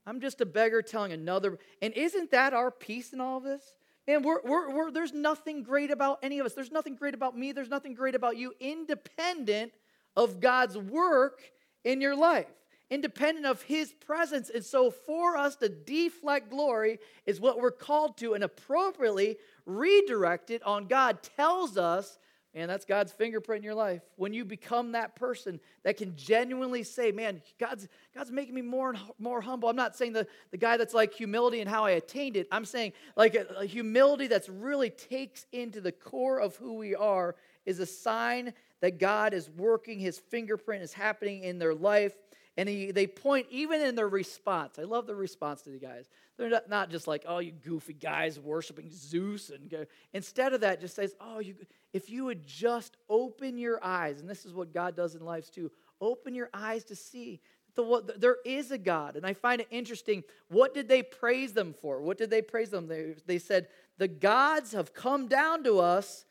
I'm 0.06 0.20
just 0.20 0.40
a 0.40 0.46
beggar 0.46 0.82
telling 0.82 1.12
another. 1.12 1.58
And 1.80 1.94
isn't 1.94 2.30
that 2.32 2.52
our 2.52 2.70
peace 2.70 3.12
in 3.12 3.20
all 3.20 3.38
of 3.38 3.44
this? 3.44 3.74
And 4.06 4.24
we're, 4.24 4.42
we're, 4.42 4.70
we're, 4.70 4.90
there's 4.90 5.14
nothing 5.14 5.62
great 5.62 5.90
about 5.90 6.18
any 6.22 6.38
of 6.38 6.46
us. 6.46 6.52
There's 6.52 6.72
nothing 6.72 6.94
great 6.94 7.14
about 7.14 7.38
me. 7.38 7.52
There's 7.52 7.70
nothing 7.70 7.94
great 7.94 8.14
about 8.14 8.36
you, 8.36 8.52
independent 8.60 9.72
of 10.16 10.40
God's 10.40 10.76
work 10.76 11.40
in 11.84 12.00
your 12.00 12.16
life, 12.16 12.46
independent 12.90 13.46
of 13.46 13.62
His 13.62 13.92
presence. 13.92 14.50
And 14.50 14.64
so, 14.64 14.90
for 14.90 15.36
us 15.36 15.56
to 15.56 15.68
deflect 15.68 16.50
glory 16.50 16.98
is 17.26 17.40
what 17.40 17.60
we're 17.60 17.70
called 17.70 18.16
to, 18.18 18.34
and 18.34 18.44
appropriately 18.44 19.36
redirect 19.66 20.50
it 20.50 20.62
on 20.62 20.86
God 20.86 21.22
tells 21.36 21.76
us 21.76 22.18
and 22.56 22.70
that's 22.70 22.84
God's 22.84 23.10
fingerprint 23.10 23.58
in 23.58 23.64
your 23.64 23.74
life. 23.74 24.02
When 24.14 24.32
you 24.32 24.44
become 24.44 24.92
that 24.92 25.16
person 25.16 25.58
that 25.82 25.96
can 25.96 26.14
genuinely 26.14 26.84
say, 26.84 27.10
man, 27.10 27.42
God's, 27.58 27.88
God's 28.14 28.30
making 28.30 28.54
me 28.54 28.62
more 28.62 28.90
and 28.90 28.98
more 29.18 29.40
humble. 29.40 29.68
I'm 29.68 29.74
not 29.74 29.96
saying 29.96 30.12
the, 30.12 30.28
the 30.52 30.56
guy 30.56 30.76
that's 30.76 30.94
like 30.94 31.12
humility 31.12 31.60
and 31.60 31.68
how 31.68 31.84
I 31.84 31.92
attained 31.92 32.36
it. 32.36 32.46
I'm 32.52 32.64
saying 32.64 32.92
like 33.16 33.34
a, 33.34 33.46
a 33.58 33.66
humility 33.66 34.28
that's 34.28 34.48
really 34.48 34.90
takes 34.90 35.46
into 35.50 35.80
the 35.80 35.90
core 35.90 36.40
of 36.40 36.54
who 36.56 36.74
we 36.74 36.94
are 36.94 37.34
is 37.66 37.80
a 37.80 37.86
sign 37.86 38.52
that 38.84 38.98
God 38.98 39.32
is 39.32 39.48
working, 39.48 39.98
his 39.98 40.18
fingerprint 40.18 40.82
is 40.82 40.92
happening 40.92 41.42
in 41.42 41.58
their 41.58 41.74
life. 41.74 42.12
And 42.58 42.68
he, 42.68 42.90
they 42.90 43.06
point 43.06 43.46
even 43.48 43.80
in 43.80 43.94
their 43.94 44.10
response. 44.10 44.78
I 44.78 44.82
love 44.82 45.06
the 45.06 45.14
response 45.14 45.62
to 45.62 45.70
the 45.70 45.78
guys. 45.78 46.04
They're 46.36 46.50
not, 46.50 46.68
not 46.68 46.90
just 46.90 47.06
like, 47.06 47.24
oh, 47.26 47.38
you 47.38 47.52
goofy 47.52 47.94
guys 47.94 48.38
worshiping 48.38 48.90
Zeus. 48.92 49.48
And. 49.48 49.86
Instead 50.12 50.52
of 50.52 50.60
that, 50.60 50.82
just 50.82 50.94
says, 50.94 51.14
oh, 51.18 51.38
you, 51.38 51.54
if 51.94 52.10
you 52.10 52.26
would 52.26 52.46
just 52.46 52.98
open 53.08 53.56
your 53.56 53.82
eyes, 53.82 54.20
and 54.20 54.28
this 54.28 54.44
is 54.44 54.52
what 54.52 54.74
God 54.74 54.94
does 54.94 55.14
in 55.14 55.24
lives 55.24 55.48
too, 55.48 55.72
open 55.98 56.34
your 56.34 56.50
eyes 56.52 56.84
to 56.84 56.94
see 56.94 57.40
the, 57.76 58.14
there 58.18 58.36
is 58.44 58.70
a 58.70 58.76
God. 58.76 59.16
And 59.16 59.24
I 59.24 59.32
find 59.32 59.62
it 59.62 59.68
interesting. 59.70 60.24
What 60.48 60.74
did 60.74 60.88
they 60.88 61.02
praise 61.02 61.54
them 61.54 61.74
for? 61.80 62.02
What 62.02 62.18
did 62.18 62.28
they 62.28 62.42
praise 62.42 62.68
them? 62.68 62.86
They, 62.86 63.14
they 63.24 63.38
said, 63.38 63.68
the 63.96 64.08
gods 64.08 64.72
have 64.72 64.92
come 64.92 65.26
down 65.26 65.64
to 65.64 65.78
us 65.80 66.26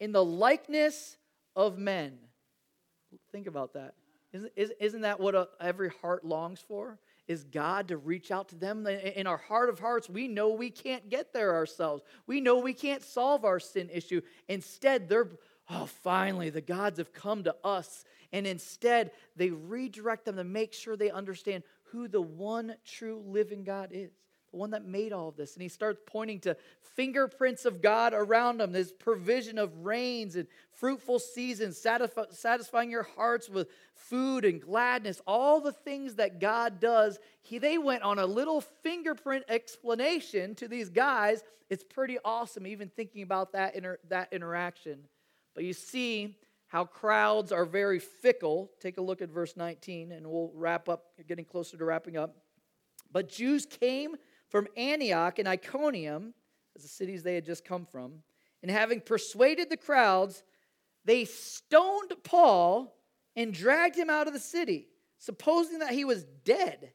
in 0.00 0.12
the 0.12 0.24
likeness 0.24 1.18
of 1.58 1.76
men. 1.76 2.16
Think 3.32 3.48
about 3.48 3.74
that. 3.74 3.94
Isn't, 4.32 4.52
isn't 4.78 5.00
that 5.00 5.18
what 5.18 5.34
a, 5.34 5.48
every 5.60 5.90
heart 6.00 6.24
longs 6.24 6.60
for? 6.60 6.98
Is 7.26 7.44
God 7.44 7.88
to 7.88 7.96
reach 7.96 8.30
out 8.30 8.50
to 8.50 8.54
them? 8.54 8.86
In 8.86 9.26
our 9.26 9.36
heart 9.36 9.68
of 9.68 9.80
hearts, 9.80 10.08
we 10.08 10.28
know 10.28 10.50
we 10.50 10.70
can't 10.70 11.10
get 11.10 11.32
there 11.32 11.54
ourselves. 11.54 12.02
We 12.26 12.40
know 12.40 12.58
we 12.58 12.74
can't 12.74 13.02
solve 13.02 13.44
our 13.44 13.58
sin 13.58 13.90
issue. 13.92 14.20
Instead, 14.48 15.08
they're, 15.08 15.28
oh, 15.68 15.86
finally, 15.86 16.48
the 16.48 16.60
gods 16.60 16.98
have 16.98 17.12
come 17.12 17.42
to 17.44 17.56
us. 17.64 18.04
And 18.32 18.46
instead, 18.46 19.10
they 19.34 19.50
redirect 19.50 20.26
them 20.26 20.36
to 20.36 20.44
make 20.44 20.72
sure 20.72 20.96
they 20.96 21.10
understand 21.10 21.64
who 21.90 22.06
the 22.06 22.22
one 22.22 22.76
true 22.84 23.22
living 23.26 23.64
God 23.64 23.90
is. 23.92 24.10
The 24.50 24.56
one 24.56 24.70
that 24.70 24.84
made 24.84 25.12
all 25.12 25.28
of 25.28 25.36
this. 25.36 25.54
And 25.54 25.62
he 25.62 25.68
starts 25.68 26.00
pointing 26.06 26.40
to 26.40 26.56
fingerprints 26.80 27.64
of 27.64 27.82
God 27.82 28.14
around 28.14 28.60
him, 28.60 28.72
his 28.72 28.92
provision 28.92 29.58
of 29.58 29.84
rains 29.84 30.36
and 30.36 30.46
fruitful 30.72 31.18
seasons, 31.18 31.78
satisfying 31.78 32.90
your 32.90 33.02
hearts 33.02 33.48
with 33.48 33.68
food 33.94 34.44
and 34.44 34.60
gladness, 34.60 35.20
all 35.26 35.60
the 35.60 35.72
things 35.72 36.14
that 36.16 36.40
God 36.40 36.80
does. 36.80 37.18
He, 37.42 37.58
they 37.58 37.78
went 37.78 38.02
on 38.02 38.18
a 38.18 38.26
little 38.26 38.60
fingerprint 38.60 39.44
explanation 39.48 40.54
to 40.56 40.68
these 40.68 40.88
guys. 40.88 41.42
It's 41.68 41.84
pretty 41.84 42.18
awesome, 42.24 42.66
even 42.66 42.88
thinking 42.88 43.22
about 43.22 43.52
that, 43.52 43.74
inter, 43.74 43.98
that 44.08 44.32
interaction. 44.32 45.00
But 45.54 45.64
you 45.64 45.74
see 45.74 46.36
how 46.68 46.84
crowds 46.84 47.50
are 47.52 47.64
very 47.64 47.98
fickle. 47.98 48.70
Take 48.80 48.98
a 48.98 49.02
look 49.02 49.20
at 49.22 49.30
verse 49.30 49.56
19, 49.56 50.12
and 50.12 50.26
we'll 50.26 50.52
wrap 50.54 50.88
up, 50.88 51.04
getting 51.26 51.44
closer 51.44 51.76
to 51.76 51.84
wrapping 51.84 52.16
up. 52.16 52.36
But 53.10 53.28
Jews 53.28 53.66
came 53.66 54.16
from 54.48 54.66
Antioch 54.76 55.38
and 55.38 55.48
Iconium, 55.48 56.34
as 56.76 56.82
the 56.82 56.88
cities 56.88 57.22
they 57.22 57.34
had 57.34 57.44
just 57.44 57.64
come 57.64 57.86
from, 57.86 58.22
and 58.62 58.70
having 58.70 59.00
persuaded 59.00 59.70
the 59.70 59.76
crowds, 59.76 60.42
they 61.04 61.24
stoned 61.24 62.12
Paul 62.24 62.96
and 63.36 63.54
dragged 63.54 63.96
him 63.96 64.10
out 64.10 64.26
of 64.26 64.32
the 64.32 64.40
city, 64.40 64.88
supposing 65.18 65.78
that 65.78 65.92
he 65.92 66.04
was 66.04 66.24
dead. 66.44 66.92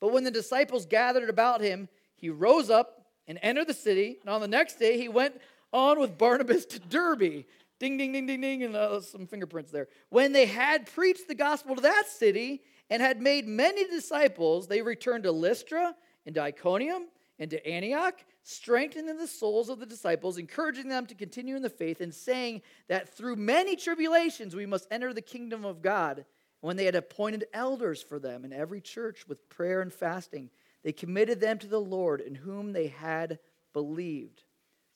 But 0.00 0.12
when 0.12 0.24
the 0.24 0.30
disciples 0.30 0.86
gathered 0.86 1.30
about 1.30 1.60
him, 1.60 1.88
he 2.14 2.28
rose 2.28 2.70
up 2.70 3.06
and 3.26 3.38
entered 3.42 3.66
the 3.66 3.74
city. 3.74 4.18
And 4.20 4.30
on 4.30 4.40
the 4.40 4.48
next 4.48 4.78
day, 4.78 4.98
he 4.98 5.08
went 5.08 5.40
on 5.72 5.98
with 5.98 6.18
Barnabas 6.18 6.66
to 6.66 6.78
Derbe. 6.78 7.44
Ding, 7.78 7.98
ding, 7.98 8.12
ding, 8.12 8.26
ding, 8.26 8.40
ding, 8.40 8.62
and 8.62 8.74
uh, 8.74 9.00
some 9.00 9.26
fingerprints 9.26 9.70
there. 9.70 9.88
When 10.08 10.32
they 10.32 10.46
had 10.46 10.86
preached 10.86 11.28
the 11.28 11.34
gospel 11.34 11.76
to 11.76 11.82
that 11.82 12.04
city 12.08 12.62
and 12.88 13.02
had 13.02 13.20
made 13.20 13.46
many 13.46 13.86
disciples, 13.86 14.66
they 14.66 14.80
returned 14.80 15.24
to 15.24 15.32
Lystra 15.32 15.94
into 16.26 16.42
Iconium, 16.42 17.06
into 17.38 17.64
Antioch, 17.66 18.22
strengthening 18.42 19.16
the 19.16 19.26
souls 19.26 19.68
of 19.68 19.78
the 19.78 19.86
disciples, 19.86 20.38
encouraging 20.38 20.88
them 20.88 21.06
to 21.06 21.14
continue 21.14 21.56
in 21.56 21.62
the 21.62 21.70
faith, 21.70 22.00
and 22.00 22.14
saying 22.14 22.62
that 22.88 23.08
through 23.08 23.36
many 23.36 23.76
tribulations 23.76 24.54
we 24.54 24.66
must 24.66 24.86
enter 24.90 25.12
the 25.12 25.22
kingdom 25.22 25.64
of 25.64 25.82
God. 25.82 26.24
When 26.60 26.76
they 26.76 26.86
had 26.86 26.94
appointed 26.94 27.46
elders 27.52 28.02
for 28.02 28.18
them 28.18 28.44
in 28.44 28.52
every 28.52 28.80
church 28.80 29.28
with 29.28 29.48
prayer 29.48 29.82
and 29.82 29.92
fasting, 29.92 30.50
they 30.82 30.92
committed 30.92 31.40
them 31.40 31.58
to 31.58 31.66
the 31.66 31.80
Lord 31.80 32.20
in 32.20 32.34
whom 32.34 32.72
they 32.72 32.88
had 32.88 33.38
believed. 33.72 34.42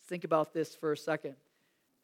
Think 0.06 0.24
about 0.24 0.52
this 0.52 0.74
for 0.74 0.92
a 0.92 0.96
second. 0.96 1.36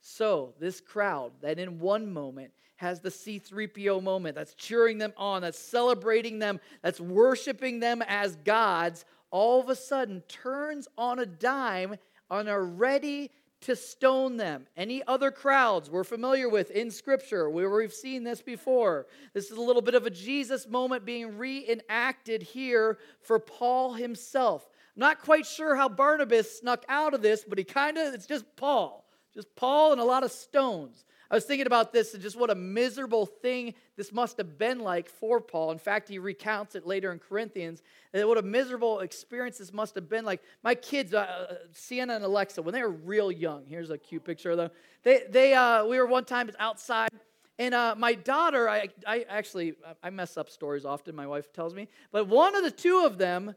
So, 0.00 0.54
this 0.60 0.80
crowd 0.80 1.32
that 1.40 1.58
in 1.58 1.80
one 1.80 2.12
moment 2.12 2.52
has 2.76 3.00
the 3.00 3.08
C3PO 3.08 4.02
moment 4.02 4.36
that's 4.36 4.54
cheering 4.54 4.98
them 4.98 5.12
on, 5.16 5.42
that's 5.42 5.58
celebrating 5.58 6.38
them, 6.38 6.60
that's 6.82 7.00
worshiping 7.00 7.80
them 7.80 8.02
as 8.06 8.36
gods, 8.36 9.04
all 9.30 9.60
of 9.60 9.68
a 9.68 9.76
sudden 9.76 10.22
turns 10.28 10.88
on 10.96 11.18
a 11.18 11.26
dime 11.26 11.96
and 12.30 12.48
are 12.48 12.64
ready 12.64 13.30
to 13.62 13.74
stone 13.74 14.36
them. 14.36 14.66
Any 14.76 15.02
other 15.06 15.30
crowds 15.30 15.90
we're 15.90 16.04
familiar 16.04 16.48
with 16.48 16.70
in 16.70 16.90
Scripture 16.90 17.50
where 17.50 17.70
we've 17.70 17.92
seen 17.92 18.22
this 18.22 18.42
before? 18.42 19.06
This 19.32 19.50
is 19.50 19.56
a 19.56 19.62
little 19.62 19.82
bit 19.82 19.94
of 19.94 20.06
a 20.06 20.10
Jesus 20.10 20.68
moment 20.68 21.04
being 21.04 21.36
reenacted 21.36 22.42
here 22.42 22.98
for 23.20 23.38
Paul 23.38 23.94
himself. 23.94 24.68
I'm 24.94 25.00
not 25.00 25.20
quite 25.20 25.46
sure 25.46 25.74
how 25.74 25.88
Barnabas 25.88 26.58
snuck 26.58 26.84
out 26.88 27.14
of 27.14 27.22
this, 27.22 27.44
but 27.48 27.58
he 27.58 27.64
kind 27.64 27.98
of, 27.98 28.14
it's 28.14 28.26
just 28.26 28.44
Paul. 28.56 29.04
Just 29.34 29.54
Paul 29.56 29.92
and 29.92 30.00
a 30.00 30.04
lot 30.04 30.24
of 30.24 30.32
stones. 30.32 31.04
I 31.30 31.34
was 31.34 31.44
thinking 31.44 31.66
about 31.66 31.92
this 31.92 32.14
and 32.14 32.22
just 32.22 32.36
what 32.36 32.50
a 32.50 32.54
miserable 32.54 33.26
thing 33.26 33.74
this 33.96 34.12
must 34.12 34.36
have 34.36 34.58
been 34.58 34.78
like 34.78 35.08
for 35.08 35.40
Paul. 35.40 35.72
In 35.72 35.78
fact, 35.78 36.08
he 36.08 36.18
recounts 36.18 36.74
it 36.74 36.86
later 36.86 37.12
in 37.12 37.18
Corinthians. 37.18 37.82
And 38.12 38.28
what 38.28 38.38
a 38.38 38.42
miserable 38.42 39.00
experience 39.00 39.58
this 39.58 39.72
must 39.72 39.94
have 39.96 40.08
been 40.08 40.24
like. 40.24 40.42
My 40.62 40.74
kids, 40.74 41.14
uh, 41.14 41.18
uh, 41.18 41.54
Sienna 41.72 42.14
and 42.14 42.24
Alexa, 42.24 42.62
when 42.62 42.74
they 42.74 42.82
were 42.82 42.90
real 42.90 43.32
young, 43.32 43.64
here's 43.66 43.90
a 43.90 43.98
cute 43.98 44.24
picture 44.24 44.52
of 44.52 44.56
them. 44.56 44.70
They, 45.02 45.22
they, 45.28 45.54
uh, 45.54 45.84
we 45.84 45.98
were 45.98 46.06
one 46.06 46.24
time 46.24 46.50
outside, 46.58 47.10
and 47.58 47.74
uh, 47.74 47.94
my 47.96 48.14
daughter, 48.14 48.68
I, 48.68 48.88
I 49.06 49.24
actually, 49.28 49.74
I 50.02 50.10
mess 50.10 50.36
up 50.36 50.50
stories 50.50 50.84
often, 50.84 51.14
my 51.14 51.26
wife 51.26 51.52
tells 51.52 51.74
me, 51.74 51.88
but 52.12 52.26
one 52.26 52.54
of 52.54 52.62
the 52.62 52.70
two 52.70 53.02
of 53.04 53.18
them 53.18 53.54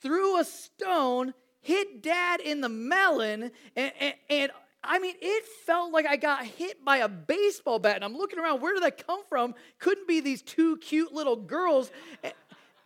threw 0.00 0.40
a 0.40 0.44
stone, 0.44 1.32
hit 1.60 2.02
dad 2.02 2.40
in 2.40 2.60
the 2.60 2.68
melon, 2.68 3.50
and, 3.76 3.92
and, 4.00 4.14
and 4.28 4.52
I 4.82 4.98
mean, 4.98 5.14
it 5.20 5.44
felt 5.64 5.92
like 5.92 6.06
I 6.06 6.16
got 6.16 6.44
hit 6.44 6.84
by 6.84 6.98
a 6.98 7.08
baseball 7.08 7.78
bat. 7.78 7.96
And 7.96 8.04
I'm 8.04 8.16
looking 8.16 8.38
around, 8.38 8.60
where 8.60 8.74
did 8.74 8.82
that 8.82 9.04
come 9.04 9.24
from? 9.28 9.54
Couldn't 9.78 10.06
be 10.06 10.20
these 10.20 10.42
two 10.42 10.76
cute 10.78 11.12
little 11.12 11.36
girls. 11.36 11.90
Eh, 12.22 12.30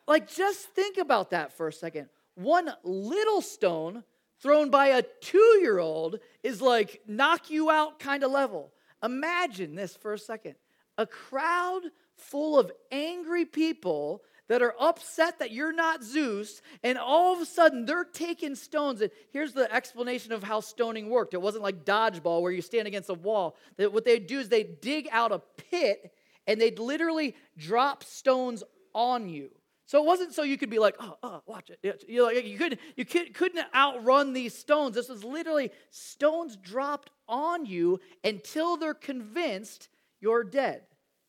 like, 0.08 0.32
just 0.32 0.68
think 0.70 0.96
about 0.98 1.30
that 1.30 1.52
for 1.52 1.68
a 1.68 1.72
second. 1.72 2.08
One 2.34 2.72
little 2.84 3.42
stone 3.42 4.02
thrown 4.40 4.70
by 4.70 4.88
a 4.88 5.02
two 5.20 5.58
year 5.60 5.78
old 5.78 6.18
is 6.42 6.62
like 6.62 7.02
knock 7.06 7.50
you 7.50 7.70
out 7.70 7.98
kind 7.98 8.24
of 8.24 8.30
level. 8.30 8.72
Imagine 9.02 9.74
this 9.74 9.94
for 9.94 10.12
a 10.12 10.18
second 10.18 10.54
a 10.98 11.06
crowd 11.06 11.82
full 12.14 12.58
of 12.58 12.70
angry 12.92 13.46
people 13.46 14.22
that 14.50 14.62
are 14.62 14.74
upset 14.80 15.38
that 15.38 15.52
you're 15.52 15.72
not 15.72 16.02
Zeus, 16.02 16.60
and 16.82 16.98
all 16.98 17.32
of 17.32 17.40
a 17.40 17.46
sudden 17.46 17.86
they're 17.86 18.02
taking 18.02 18.56
stones. 18.56 19.00
And 19.00 19.12
here's 19.32 19.52
the 19.52 19.72
explanation 19.72 20.32
of 20.32 20.42
how 20.42 20.58
stoning 20.58 21.08
worked 21.08 21.34
it 21.34 21.40
wasn't 21.40 21.62
like 21.62 21.84
dodgeball 21.84 22.42
where 22.42 22.50
you 22.50 22.60
stand 22.60 22.88
against 22.88 23.08
a 23.10 23.14
wall. 23.14 23.56
What 23.76 24.04
they'd 24.04 24.26
do 24.26 24.40
is 24.40 24.48
they'd 24.48 24.80
dig 24.80 25.08
out 25.12 25.30
a 25.30 25.38
pit 25.70 26.12
and 26.48 26.60
they'd 26.60 26.80
literally 26.80 27.36
drop 27.56 28.02
stones 28.02 28.64
on 28.92 29.28
you. 29.28 29.50
So 29.86 30.02
it 30.02 30.06
wasn't 30.06 30.34
so 30.34 30.42
you 30.42 30.58
could 30.58 30.68
be 30.68 30.80
like, 30.80 30.96
oh, 30.98 31.16
oh 31.22 31.42
watch 31.46 31.70
it. 31.70 32.04
You, 32.08 32.24
like, 32.24 32.44
you, 32.44 32.58
couldn't, 32.58 32.80
you 32.96 33.04
couldn't 33.04 33.64
outrun 33.72 34.32
these 34.32 34.52
stones. 34.52 34.96
This 34.96 35.08
was 35.08 35.22
literally 35.22 35.70
stones 35.90 36.56
dropped 36.56 37.10
on 37.28 37.66
you 37.66 38.00
until 38.24 38.76
they're 38.76 38.94
convinced 38.94 39.88
you're 40.20 40.42
dead. 40.42 40.82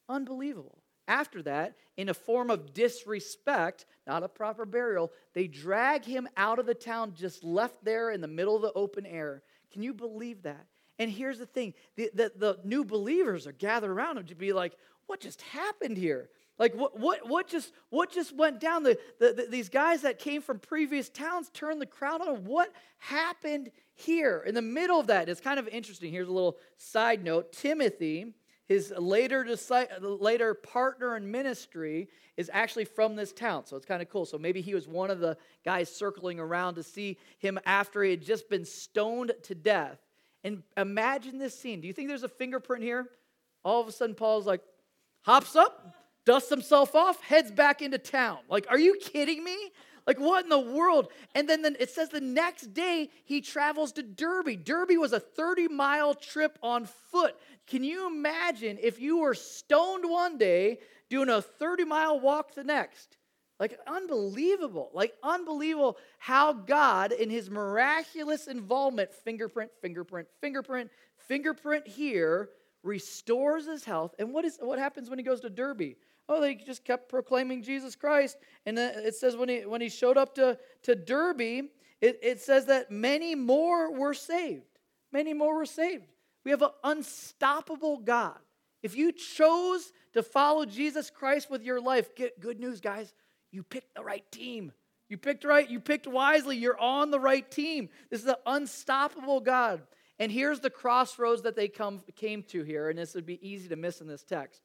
Unbelievable. 0.09 0.80
After 1.07 1.41
that, 1.43 1.75
in 1.97 2.09
a 2.09 2.13
form 2.13 2.49
of 2.49 2.73
disrespect, 2.73 3.85
not 4.07 4.23
a 4.23 4.29
proper 4.29 4.65
burial, 4.65 5.11
they 5.33 5.47
drag 5.47 6.05
him 6.05 6.27
out 6.37 6.59
of 6.59 6.65
the 6.65 6.73
town, 6.73 7.13
just 7.15 7.43
left 7.43 7.83
there 7.83 8.11
in 8.11 8.21
the 8.21 8.27
middle 8.27 8.55
of 8.55 8.61
the 8.61 8.73
open 8.73 9.05
air. 9.05 9.43
Can 9.71 9.83
you 9.83 9.93
believe 9.93 10.43
that? 10.43 10.65
And 10.99 11.09
here's 11.09 11.39
the 11.39 11.45
thing 11.45 11.73
the, 11.95 12.11
the, 12.13 12.31
the 12.35 12.59
new 12.63 12.85
believers 12.85 13.47
are 13.47 13.53
gathered 13.53 13.89
around 13.89 14.17
him 14.17 14.25
to 14.27 14.35
be 14.35 14.53
like, 14.53 14.73
what 15.07 15.19
just 15.19 15.41
happened 15.41 15.97
here? 15.97 16.29
Like 16.59 16.75
what, 16.75 16.99
what, 16.99 17.27
what, 17.27 17.47
just, 17.47 17.73
what 17.89 18.11
just 18.11 18.35
went 18.35 18.59
down? 18.59 18.83
The, 18.83 18.97
the, 19.19 19.33
the, 19.33 19.47
these 19.49 19.67
guys 19.67 20.03
that 20.03 20.19
came 20.19 20.43
from 20.43 20.59
previous 20.59 21.09
towns 21.09 21.49
turned 21.49 21.81
the 21.81 21.87
crowd 21.87 22.21
on. 22.21 22.45
What 22.45 22.71
happened 22.99 23.71
here? 23.95 24.43
In 24.45 24.53
the 24.53 24.61
middle 24.61 24.99
of 24.99 25.07
that, 25.07 25.27
it's 25.27 25.41
kind 25.41 25.59
of 25.59 25.67
interesting. 25.69 26.11
Here's 26.11 26.27
a 26.27 26.31
little 26.31 26.57
side 26.77 27.23
note 27.23 27.51
Timothy, 27.51 28.33
his 28.71 28.93
later, 28.97 29.45
later 30.01 30.53
partner 30.53 31.17
in 31.17 31.29
ministry 31.29 32.07
is 32.37 32.49
actually 32.53 32.85
from 32.85 33.17
this 33.17 33.33
town, 33.33 33.65
so 33.65 33.75
it's 33.75 33.85
kind 33.85 34.01
of 34.01 34.09
cool. 34.09 34.25
So 34.25 34.37
maybe 34.37 34.61
he 34.61 34.73
was 34.73 34.87
one 34.87 35.11
of 35.11 35.19
the 35.19 35.35
guys 35.65 35.93
circling 35.93 36.39
around 36.39 36.75
to 36.75 36.83
see 36.83 37.17
him 37.39 37.59
after 37.65 38.01
he 38.01 38.11
had 38.11 38.21
just 38.21 38.49
been 38.49 38.63
stoned 38.63 39.33
to 39.43 39.55
death. 39.55 39.99
And 40.45 40.63
imagine 40.77 41.37
this 41.37 41.53
scene. 41.59 41.81
Do 41.81 41.87
you 41.87 41.93
think 41.93 42.07
there's 42.07 42.23
a 42.23 42.29
fingerprint 42.29 42.81
here? 42.81 43.07
All 43.65 43.81
of 43.81 43.89
a 43.89 43.91
sudden, 43.91 44.15
Paul's 44.15 44.47
like, 44.47 44.61
hops 45.23 45.57
up, 45.57 45.93
dusts 46.25 46.49
himself 46.49 46.95
off, 46.95 47.21
heads 47.21 47.51
back 47.51 47.81
into 47.81 47.97
town. 47.97 48.37
Like, 48.47 48.67
are 48.69 48.79
you 48.79 48.97
kidding 49.01 49.43
me? 49.43 49.57
Like, 50.07 50.19
what 50.19 50.43
in 50.43 50.49
the 50.49 50.59
world? 50.59 51.09
And 51.35 51.47
then 51.47 51.61
the, 51.61 51.81
it 51.81 51.89
says 51.89 52.09
the 52.09 52.21
next 52.21 52.73
day 52.73 53.09
he 53.25 53.41
travels 53.41 53.91
to 53.93 54.03
Derbe. 54.03 54.63
Derbe 54.63 54.97
was 54.97 55.13
a 55.13 55.19
30 55.19 55.67
mile 55.67 56.15
trip 56.15 56.57
on 56.63 56.87
foot. 57.11 57.35
Can 57.67 57.83
you 57.83 58.07
imagine 58.07 58.77
if 58.81 58.99
you 58.99 59.19
were 59.19 59.35
stoned 59.35 60.09
one 60.09 60.37
day 60.37 60.79
doing 61.09 61.29
a 61.29 61.41
30 61.41 61.85
mile 61.85 62.19
walk 62.19 62.55
the 62.55 62.63
next? 62.63 63.17
Like, 63.59 63.77
unbelievable. 63.85 64.89
Like, 64.91 65.13
unbelievable 65.21 65.97
how 66.17 66.51
God, 66.51 67.11
in 67.11 67.29
his 67.29 67.47
miraculous 67.47 68.47
involvement, 68.47 69.13
fingerprint, 69.13 69.69
fingerprint, 69.81 70.27
fingerprint, 70.41 70.89
fingerprint 71.27 71.87
here, 71.87 72.49
restores 72.83 73.67
his 73.67 73.83
health. 73.83 74.15
And 74.19 74.33
what, 74.33 74.45
is, 74.45 74.57
what 74.59 74.79
happens 74.79 75.09
when 75.09 75.19
he 75.19 75.23
goes 75.23 75.41
to 75.41 75.49
Derbe? 75.49 75.95
Oh, 76.29 76.39
they 76.39 76.55
just 76.55 76.85
kept 76.85 77.09
proclaiming 77.09 77.61
Jesus 77.61 77.95
Christ. 77.95 78.37
And 78.65 78.77
it 78.79 79.15
says 79.15 79.35
when 79.35 79.49
he, 79.49 79.65
when 79.65 79.81
he 79.81 79.89
showed 79.89 80.17
up 80.17 80.35
to, 80.35 80.57
to 80.83 80.95
Derbe, 80.95 81.41
it, 81.99 82.19
it 82.23 82.39
says 82.39 82.65
that 82.65 82.89
many 82.89 83.35
more 83.35 83.91
were 83.91 84.13
saved. 84.13 84.63
Many 85.11 85.33
more 85.33 85.55
were 85.55 85.65
saved. 85.65 86.05
We 86.43 86.51
have 86.51 86.61
an 86.61 86.69
unstoppable 86.83 87.97
God. 87.97 88.37
If 88.81 88.95
you 88.95 89.11
chose 89.11 89.91
to 90.13 90.23
follow 90.23 90.65
Jesus 90.65 91.09
Christ 91.09 91.49
with 91.51 91.63
your 91.63 91.79
life, 91.79 92.15
get 92.15 92.39
good 92.39 92.59
news, 92.59 92.81
guys. 92.81 93.13
You 93.51 93.63
picked 93.63 93.93
the 93.93 94.03
right 94.03 94.29
team. 94.31 94.71
You 95.09 95.17
picked 95.17 95.43
right, 95.43 95.69
you 95.69 95.81
picked 95.81 96.07
wisely. 96.07 96.55
You're 96.55 96.79
on 96.79 97.11
the 97.11 97.19
right 97.19 97.49
team. 97.51 97.89
This 98.09 98.21
is 98.21 98.27
an 98.27 98.35
unstoppable 98.45 99.41
God. 99.41 99.81
And 100.19 100.31
here's 100.31 100.59
the 100.59 100.69
crossroads 100.69 101.41
that 101.41 101.55
they 101.55 101.67
come, 101.67 102.01
came 102.15 102.43
to 102.43 102.63
here, 102.63 102.89
and 102.89 102.99
this 102.99 103.15
would 103.15 103.25
be 103.25 103.39
easy 103.47 103.67
to 103.69 103.75
miss 103.75 104.01
in 104.01 104.07
this 104.07 104.23
text. 104.23 104.61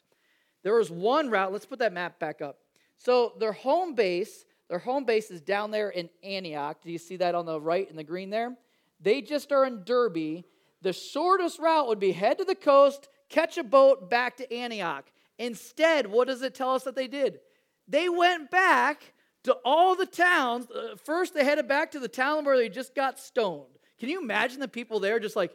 There 0.62 0.74
was 0.74 0.90
one 0.90 1.30
route, 1.30 1.52
let's 1.52 1.66
put 1.66 1.78
that 1.78 1.92
map 1.92 2.18
back 2.18 2.42
up. 2.42 2.58
So 2.98 3.32
their 3.38 3.52
home 3.52 3.94
base, 3.94 4.44
Their 4.68 4.78
home 4.78 5.04
base 5.04 5.30
is 5.30 5.40
down 5.40 5.70
there 5.70 5.90
in 5.90 6.10
Antioch. 6.22 6.78
Do 6.82 6.90
you 6.90 6.98
see 6.98 7.16
that 7.18 7.34
on 7.34 7.46
the 7.46 7.60
right 7.60 7.88
in 7.88 7.96
the 7.96 8.04
green 8.04 8.30
there? 8.30 8.56
They 9.00 9.22
just 9.22 9.52
are 9.52 9.64
in 9.64 9.84
Derbe. 9.84 10.44
The 10.82 10.92
shortest 10.92 11.58
route 11.58 11.86
would 11.86 12.00
be 12.00 12.12
head 12.12 12.38
to 12.38 12.44
the 12.44 12.54
coast, 12.54 13.08
catch 13.28 13.58
a 13.58 13.64
boat 13.64 14.10
back 14.10 14.36
to 14.38 14.52
Antioch. 14.52 15.06
Instead, 15.38 16.06
what 16.06 16.26
does 16.26 16.42
it 16.42 16.54
tell 16.54 16.74
us 16.74 16.84
that 16.84 16.96
they 16.96 17.06
did? 17.06 17.40
They 17.86 18.08
went 18.08 18.50
back 18.50 19.12
to 19.44 19.56
all 19.64 19.94
the 19.94 20.06
towns. 20.06 20.66
Uh, 20.70 20.96
first, 21.04 21.34
they 21.34 21.44
headed 21.44 21.68
back 21.68 21.92
to 21.92 22.00
the 22.00 22.08
town 22.08 22.44
where 22.44 22.56
they 22.56 22.68
just 22.68 22.94
got 22.94 23.20
stoned. 23.20 23.75
Can 23.98 24.08
you 24.08 24.20
imagine 24.20 24.60
the 24.60 24.68
people 24.68 25.00
there 25.00 25.18
just 25.18 25.36
like, 25.36 25.52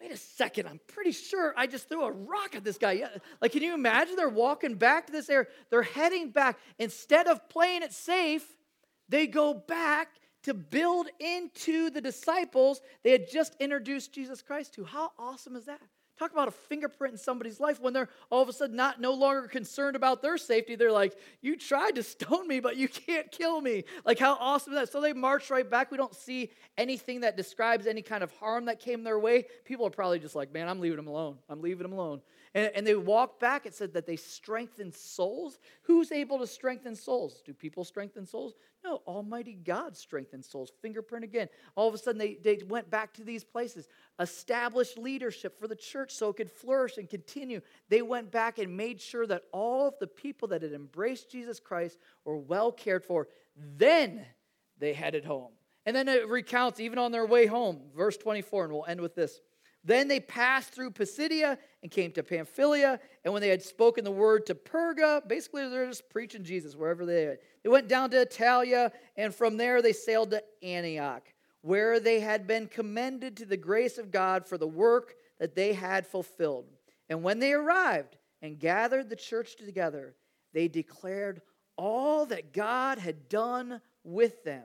wait 0.00 0.10
a 0.12 0.16
second, 0.16 0.66
I'm 0.66 0.80
pretty 0.86 1.12
sure 1.12 1.54
I 1.56 1.66
just 1.66 1.88
threw 1.88 2.04
a 2.04 2.10
rock 2.10 2.54
at 2.54 2.64
this 2.64 2.78
guy. 2.78 3.02
Like, 3.40 3.52
can 3.52 3.62
you 3.62 3.74
imagine 3.74 4.16
they're 4.16 4.28
walking 4.28 4.74
back 4.74 5.06
to 5.06 5.12
this 5.12 5.30
area? 5.30 5.46
They're 5.70 5.82
heading 5.82 6.30
back. 6.30 6.58
Instead 6.78 7.26
of 7.26 7.48
playing 7.48 7.82
it 7.82 7.92
safe, 7.92 8.46
they 9.08 9.26
go 9.26 9.54
back 9.54 10.08
to 10.42 10.54
build 10.54 11.08
into 11.18 11.90
the 11.90 12.00
disciples 12.00 12.80
they 13.02 13.10
had 13.10 13.30
just 13.30 13.56
introduced 13.58 14.12
Jesus 14.12 14.42
Christ 14.42 14.74
to. 14.74 14.84
How 14.84 15.12
awesome 15.18 15.56
is 15.56 15.64
that? 15.64 15.80
Talk 16.18 16.32
about 16.32 16.48
a 16.48 16.52
fingerprint 16.52 17.12
in 17.12 17.18
somebody's 17.18 17.60
life 17.60 17.78
when 17.80 17.92
they're 17.92 18.08
all 18.30 18.40
of 18.40 18.48
a 18.48 18.52
sudden 18.52 18.74
not 18.74 19.00
no 19.00 19.12
longer 19.12 19.48
concerned 19.48 19.96
about 19.96 20.22
their 20.22 20.38
safety. 20.38 20.74
They're 20.74 20.90
like, 20.90 21.14
"You 21.42 21.56
tried 21.56 21.96
to 21.96 22.02
stone 22.14 22.48
me, 22.48 22.60
but 22.60 22.76
you 22.76 22.88
can't 22.88 23.30
kill 23.30 23.60
me." 23.60 23.84
Like 24.04 24.18
how 24.18 24.34
awesome 24.40 24.72
is 24.72 24.78
that? 24.78 24.92
So 24.92 25.00
they 25.00 25.12
march 25.12 25.50
right 25.50 25.68
back. 25.68 25.90
We 25.90 25.98
don't 25.98 26.14
see 26.14 26.50
anything 26.78 27.20
that 27.20 27.36
describes 27.36 27.86
any 27.86 28.02
kind 28.02 28.24
of 28.24 28.32
harm 28.32 28.64
that 28.66 28.80
came 28.80 29.04
their 29.04 29.18
way. 29.18 29.44
People 29.64 29.86
are 29.86 29.90
probably 29.90 30.18
just 30.18 30.34
like, 30.34 30.52
"Man, 30.52 30.68
I'm 30.68 30.80
leaving 30.80 30.96
them 30.96 31.08
alone. 31.08 31.36
I'm 31.48 31.60
leaving 31.60 31.82
them 31.82 31.92
alone." 31.92 32.22
And, 32.56 32.72
and 32.74 32.86
they 32.86 32.94
walked 32.94 33.38
back. 33.38 33.66
It 33.66 33.74
said 33.74 33.92
that 33.92 34.06
they 34.06 34.16
strengthen 34.16 34.90
souls. 34.90 35.58
Who's 35.82 36.10
able 36.10 36.38
to 36.38 36.46
strengthen 36.46 36.96
souls? 36.96 37.42
Do 37.44 37.52
people 37.52 37.84
strengthen 37.84 38.24
souls? 38.24 38.54
No, 38.82 39.02
Almighty 39.06 39.52
God 39.52 39.94
strengthens 39.94 40.48
souls. 40.48 40.72
Fingerprint 40.80 41.22
again. 41.22 41.50
All 41.74 41.86
of 41.86 41.92
a 41.92 41.98
sudden, 41.98 42.18
they, 42.18 42.38
they 42.42 42.62
went 42.66 42.90
back 42.90 43.12
to 43.14 43.24
these 43.24 43.44
places, 43.44 43.88
established 44.18 44.96
leadership 44.96 45.60
for 45.60 45.68
the 45.68 45.76
church 45.76 46.12
so 46.12 46.30
it 46.30 46.36
could 46.38 46.50
flourish 46.50 46.96
and 46.96 47.10
continue. 47.10 47.60
They 47.90 48.00
went 48.00 48.30
back 48.30 48.58
and 48.58 48.74
made 48.74 49.02
sure 49.02 49.26
that 49.26 49.42
all 49.52 49.88
of 49.88 49.98
the 50.00 50.06
people 50.06 50.48
that 50.48 50.62
had 50.62 50.72
embraced 50.72 51.30
Jesus 51.30 51.60
Christ 51.60 51.98
were 52.24 52.38
well 52.38 52.72
cared 52.72 53.04
for. 53.04 53.28
Then 53.54 54.24
they 54.78 54.94
headed 54.94 55.26
home. 55.26 55.52
And 55.84 55.94
then 55.94 56.08
it 56.08 56.26
recounts, 56.26 56.80
even 56.80 56.98
on 56.98 57.12
their 57.12 57.26
way 57.26 57.44
home, 57.44 57.82
verse 57.94 58.16
24, 58.16 58.64
and 58.64 58.72
we'll 58.72 58.86
end 58.86 59.02
with 59.02 59.14
this. 59.14 59.42
Then 59.86 60.08
they 60.08 60.18
passed 60.18 60.72
through 60.72 60.90
Pisidia 60.90 61.58
and 61.86 61.90
came 61.92 62.10
to 62.10 62.24
Pamphylia. 62.24 62.98
And 63.24 63.32
when 63.32 63.40
they 63.40 63.48
had 63.48 63.62
spoken 63.62 64.02
the 64.02 64.10
word 64.10 64.44
to 64.46 64.56
Perga, 64.56 65.26
basically 65.28 65.68
they're 65.68 65.86
just 65.86 66.10
preaching 66.10 66.42
Jesus 66.42 66.74
wherever 66.74 67.06
they 67.06 67.26
are. 67.26 67.38
They 67.62 67.68
went 67.68 67.86
down 67.86 68.10
to 68.10 68.26
Attalia, 68.26 68.90
and 69.16 69.32
from 69.32 69.56
there 69.56 69.80
they 69.80 69.92
sailed 69.92 70.32
to 70.32 70.42
Antioch, 70.64 71.22
where 71.62 72.00
they 72.00 72.18
had 72.18 72.48
been 72.48 72.66
commended 72.66 73.36
to 73.36 73.46
the 73.46 73.56
grace 73.56 73.98
of 73.98 74.10
God 74.10 74.48
for 74.48 74.58
the 74.58 74.66
work 74.66 75.14
that 75.38 75.54
they 75.54 75.74
had 75.74 76.08
fulfilled. 76.08 76.66
And 77.08 77.22
when 77.22 77.38
they 77.38 77.52
arrived 77.52 78.16
and 78.42 78.58
gathered 78.58 79.08
the 79.08 79.14
church 79.14 79.54
together, 79.54 80.16
they 80.52 80.66
declared 80.66 81.40
all 81.78 82.26
that 82.26 82.52
God 82.52 82.98
had 82.98 83.28
done 83.28 83.80
with 84.02 84.42
them 84.42 84.64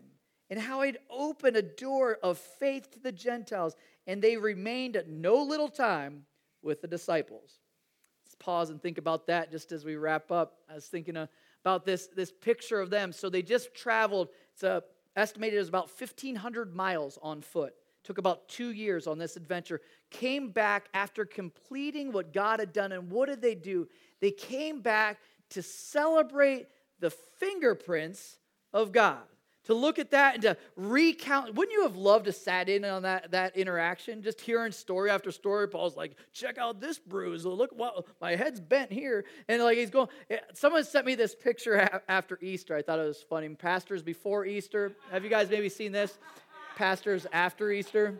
and 0.49 0.59
how 0.59 0.81
he'd 0.81 0.97
opened 1.07 1.55
a 1.55 1.61
door 1.61 2.17
of 2.23 2.39
faith 2.39 2.89
to 2.93 2.99
the 2.99 3.11
Gentiles 3.11 3.75
and 4.07 4.23
they 4.23 4.37
remained 4.37 5.03
no 5.07 5.35
little 5.43 5.69
time 5.69 6.25
with 6.63 6.81
the 6.81 6.87
disciples. 6.87 7.59
Let's 8.25 8.35
pause 8.35 8.69
and 8.69 8.81
think 8.81 8.97
about 8.97 9.27
that 9.27 9.51
just 9.51 9.71
as 9.71 9.85
we 9.85 9.95
wrap 9.95 10.31
up. 10.31 10.57
I 10.69 10.75
was 10.75 10.87
thinking 10.87 11.17
uh, 11.17 11.27
about 11.63 11.85
this, 11.85 12.07
this 12.07 12.31
picture 12.31 12.79
of 12.79 12.89
them. 12.89 13.11
So 13.11 13.29
they 13.29 13.41
just 13.41 13.73
traveled, 13.73 14.29
it's 14.53 14.63
a, 14.63 14.83
estimated 15.15 15.59
as 15.59 15.67
about 15.67 15.89
1,500 15.89 16.75
miles 16.75 17.19
on 17.21 17.41
foot. 17.41 17.73
Took 18.03 18.17
about 18.17 18.47
two 18.47 18.71
years 18.71 19.05
on 19.05 19.19
this 19.19 19.35
adventure. 19.35 19.81
Came 20.09 20.49
back 20.49 20.89
after 20.93 21.23
completing 21.23 22.11
what 22.11 22.33
God 22.33 22.59
had 22.59 22.73
done. 22.73 22.91
And 22.91 23.11
what 23.11 23.29
did 23.29 23.41
they 23.41 23.53
do? 23.53 23.87
They 24.21 24.31
came 24.31 24.81
back 24.81 25.19
to 25.49 25.61
celebrate 25.61 26.67
the 26.99 27.11
fingerprints 27.11 28.37
of 28.73 28.91
God 28.91 29.21
to 29.65 29.73
look 29.73 29.99
at 29.99 30.11
that 30.11 30.35
and 30.35 30.43
to 30.43 30.57
recount. 30.75 31.53
Wouldn't 31.53 31.73
you 31.73 31.83
have 31.83 31.95
loved 31.95 32.25
to 32.25 32.31
sat 32.31 32.69
in 32.69 32.83
on 32.83 33.03
that, 33.03 33.31
that 33.31 33.55
interaction? 33.55 34.23
Just 34.23 34.41
hearing 34.41 34.71
story 34.71 35.09
after 35.09 35.31
story. 35.31 35.67
Paul's 35.67 35.95
like, 35.95 36.15
check 36.33 36.57
out 36.57 36.79
this 36.79 36.97
bruise. 36.97 37.45
Look, 37.45 37.71
what, 37.75 38.05
my 38.19 38.35
head's 38.35 38.59
bent 38.59 38.91
here. 38.91 39.25
And 39.47 39.61
like 39.61 39.77
he's 39.77 39.91
going, 39.91 40.07
eh, 40.29 40.37
someone 40.53 40.83
sent 40.83 41.05
me 41.05 41.15
this 41.15 41.35
picture 41.35 42.01
after 42.07 42.39
Easter. 42.41 42.75
I 42.75 42.81
thought 42.81 42.99
it 42.99 43.05
was 43.05 43.21
funny. 43.21 43.49
Pastors 43.49 44.01
before 44.01 44.45
Easter. 44.45 44.93
Have 45.11 45.23
you 45.23 45.29
guys 45.29 45.49
maybe 45.49 45.69
seen 45.69 45.91
this? 45.91 46.17
Pastors 46.75 47.27
after 47.31 47.71
Easter. 47.71 48.19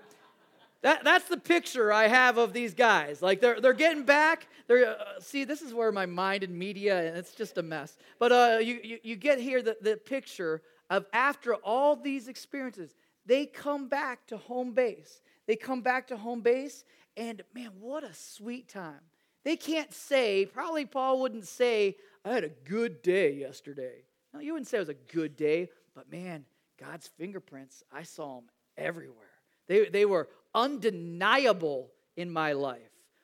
That, 0.82 1.04
that's 1.04 1.28
the 1.28 1.38
picture 1.38 1.94
I 1.94 2.08
have 2.08 2.38
of 2.38 2.54
these 2.54 2.74
guys. 2.74 3.22
Like 3.22 3.40
they're, 3.40 3.62
they're 3.62 3.74
getting 3.74 4.04
back. 4.04 4.48
They're, 4.68 4.92
uh, 4.92 5.20
see, 5.20 5.44
this 5.44 5.62
is 5.62 5.74
where 5.74 5.92
my 5.92 6.06
mind 6.06 6.44
and 6.44 6.58
media, 6.58 7.08
and 7.08 7.18
it's 7.18 7.34
just 7.34 7.58
a 7.58 7.64
mess. 7.64 7.98
But 8.18 8.32
uh, 8.32 8.58
you, 8.62 8.80
you, 8.84 9.00
you 9.04 9.16
get 9.16 9.40
here 9.40 9.62
the, 9.62 9.78
the 9.82 9.98
picture 9.98 10.62
of 10.92 11.06
after 11.14 11.56
all 11.56 11.96
these 11.96 12.28
experiences, 12.28 12.94
they 13.26 13.46
come 13.46 13.88
back 13.88 14.28
to 14.28 14.38
home 14.38 14.74
base. 14.74 15.22
They 15.48 15.56
come 15.56 15.82
back 15.82 16.08
to 16.08 16.18
home 16.18 16.42
base, 16.42 16.84
and 17.18 17.42
man, 17.56 17.72
what 17.80 18.04
a 18.04 18.14
sweet 18.14 18.68
time. 18.68 19.00
They 19.44 19.56
can't 19.56 19.94
say, 19.94 20.46
probably 20.46 20.86
Paul 20.86 21.22
wouldn't 21.22 21.48
say, 21.48 21.96
I 22.24 22.34
had 22.34 22.44
a 22.44 22.50
good 22.50 23.02
day 23.02 23.34
yesterday. 23.34 24.04
No, 24.34 24.42
you 24.42 24.54
wouldn't 24.54 24.68
say 24.68 24.78
it 24.78 24.82
was 24.82 24.90
a 24.90 24.94
good 24.94 25.36
day, 25.36 25.70
but 25.96 26.12
man, 26.12 26.46
God's 26.78 27.08
fingerprints, 27.08 27.84
I 27.92 28.04
saw 28.04 28.36
them 28.36 28.50
everywhere. 28.78 29.16
They, 29.68 29.86
they 29.86 30.06
were 30.06 30.28
undeniable 30.54 31.90
in 32.18 32.30
my 32.30 32.52
life. 32.52 32.82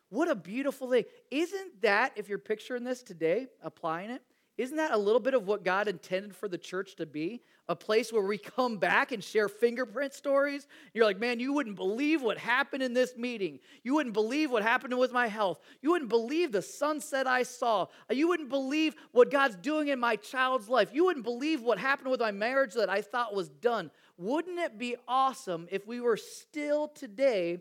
What 0.10 0.30
a 0.30 0.36
beautiful 0.36 0.89
thing. 0.89 1.03
Isn't 1.30 1.82
that, 1.82 2.13
if 2.15 2.30
you're 2.30 2.38
picturing 2.38 2.86
this 2.86 3.03
today, 3.03 3.47
applying 3.62 4.10
it, 4.10 4.21
isn't 4.58 4.78
that 4.78 4.91
a 4.91 4.98
little 4.98 5.20
bit 5.20 5.34
of 5.34 5.48
what 5.48 5.63
God 5.63 5.88
intended 5.88 6.36
for 6.36 6.48
the 6.48 6.58
church 6.58 6.96
to 6.96 7.06
be? 7.06 7.41
a 7.70 7.76
place 7.76 8.13
where 8.13 8.24
we 8.24 8.38
come 8.38 8.78
back 8.78 9.12
and 9.12 9.24
share 9.24 9.50
fingerprint 9.50 10.13
stories. 10.13 10.67
You're 10.93 11.06
like, 11.06 11.20
man, 11.20 11.39
you 11.39 11.52
wouldn't 11.52 11.76
believe 11.76 12.22
what 12.22 12.38
happened 12.38 12.82
in 12.82 12.93
this 12.93 13.17
meeting. 13.17 13.60
You 13.84 13.93
wouldn't 13.96 14.13
believe 14.13 14.52
what 14.52 14.63
happened 14.63 14.98
with 14.98 15.12
my 15.12 15.28
health. 15.28 15.60
You 15.82 15.91
wouldn't 15.91 16.10
believe 16.10 16.52
the 16.52 16.62
sunset 16.62 17.28
I 17.28 17.43
saw. 17.43 17.88
You 18.10 18.30
wouldn't 18.30 18.50
believe 18.50 18.96
what 19.12 19.32
God's 19.32 19.58
doing 19.58 19.89
in 19.89 20.00
my 20.00 20.15
child's 20.15 20.70
life. 20.70 20.89
You 20.93 21.06
wouldn't 21.06 21.26
believe 21.26 21.62
what 21.62 21.78
happened 21.78 22.10
with 22.10 22.22
my 22.22 22.32
marriage 22.32 22.74
that 22.76 22.89
I 22.89 23.02
thought 23.02 23.36
was 23.36 23.50
done. 23.50 23.91
Wouldn't 24.17 24.60
it 24.60 24.78
be 24.78 24.96
awesome 25.08 25.67
if 25.70 25.86
we 25.86 26.00
were 26.00 26.17
still 26.17 26.88
today 26.88 27.60